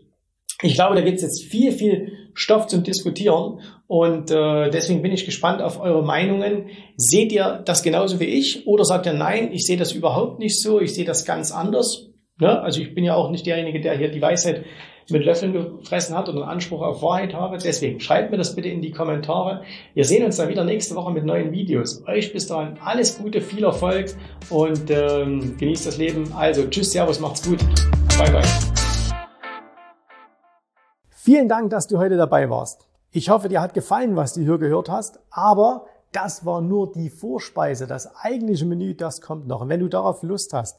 Ich 0.62 0.74
glaube, 0.74 0.96
da 0.96 1.02
gibt 1.02 1.18
es 1.18 1.22
jetzt 1.22 1.44
viel, 1.44 1.70
viel 1.70 2.31
Stoff 2.35 2.66
zum 2.66 2.83
Diskutieren 2.83 3.61
und 3.87 4.31
äh, 4.33 4.70
deswegen 4.70 5.02
bin 5.02 5.12
ich 5.12 5.24
gespannt 5.24 5.62
auf 5.62 5.81
eure 5.81 6.02
Meinungen. 6.04 6.66
Seht 6.96 7.31
ihr 7.31 7.62
das 7.64 7.85
genauso 7.85 8.18
wie 8.18 8.24
ich 8.24 8.66
oder 8.66 8.85
sagt 8.85 9.07
ihr 9.07 9.12
nein, 9.12 9.52
ich 9.52 9.64
sehe 9.64 9.76
das 9.76 9.92
überhaupt 9.92 10.40
nicht 10.40 10.61
so, 10.61 10.81
ich 10.81 10.94
sehe 10.94 11.04
das 11.04 11.24
ganz 11.24 11.52
anders? 11.52 12.08
Ne? 12.40 12.61
Also 12.61 12.81
ich 12.81 12.94
bin 12.94 13.03
ja 13.03 13.14
auch 13.16 13.31
nicht 13.31 13.46
derjenige, 13.46 13.81
der 13.81 13.96
hier 13.96 14.11
die 14.11 14.22
Weisheit 14.22 14.64
mit 15.11 15.24
Löffeln 15.24 15.53
gefressen 15.53 16.16
hat 16.16 16.29
und 16.29 16.37
einen 16.37 16.48
Anspruch 16.48 16.83
auf 16.83 17.03
Wahrheit 17.03 17.35
habe. 17.35 17.59
Deswegen 17.59 17.98
schreibt 17.98 18.31
mir 18.31 18.37
das 18.37 18.55
bitte 18.55 18.68
in 18.68 18.81
die 18.81 18.92
Kommentare. 18.92 19.62
Wir 19.94 20.05
sehen 20.05 20.24
uns 20.24 20.37
dann 20.37 20.48
wieder 20.48 20.64
nächste 20.64 20.94
Woche 20.94 21.11
mit 21.12 21.24
neuen 21.24 21.51
Videos. 21.51 22.07
Euch 22.07 22.33
bis 22.33 22.46
dahin 22.46 22.77
alles 22.85 23.18
Gute, 23.18 23.40
viel 23.40 23.64
Erfolg 23.64 24.14
und 24.51 24.90
ähm, 24.90 25.57
genießt 25.59 25.87
das 25.87 25.96
Leben. 25.96 26.33
Also 26.33 26.68
tschüss, 26.68 26.92
Servus, 26.92 27.18
macht's 27.18 27.42
gut. 27.42 27.59
Bye, 28.18 28.31
bye. 28.31 28.42
Vielen 31.09 31.48
Dank, 31.48 31.70
dass 31.70 31.88
du 31.88 31.98
heute 31.98 32.16
dabei 32.16 32.48
warst. 32.51 32.87
Ich 33.11 33.31
hoffe, 33.31 33.48
dir 33.48 33.61
hat 33.61 33.74
gefallen, 33.74 34.14
was 34.14 34.35
du 34.35 34.42
hier 34.42 34.59
gehört 34.59 34.88
hast, 34.88 35.18
aber 35.31 35.87
das 36.12 36.46
war 36.46 36.61
nur 36.61 36.92
die 36.92 37.11
Vorspeise. 37.11 37.87
Das 37.87 38.14
eigentliche 38.16 38.64
Menü, 38.64 38.94
das 38.94 39.20
kommt 39.20 39.46
noch. 39.48 39.62
Und 39.62 39.70
wenn 39.70 39.81
du 39.81 39.88
darauf 39.88 40.22
Lust 40.22 40.53
hast, 40.53 40.79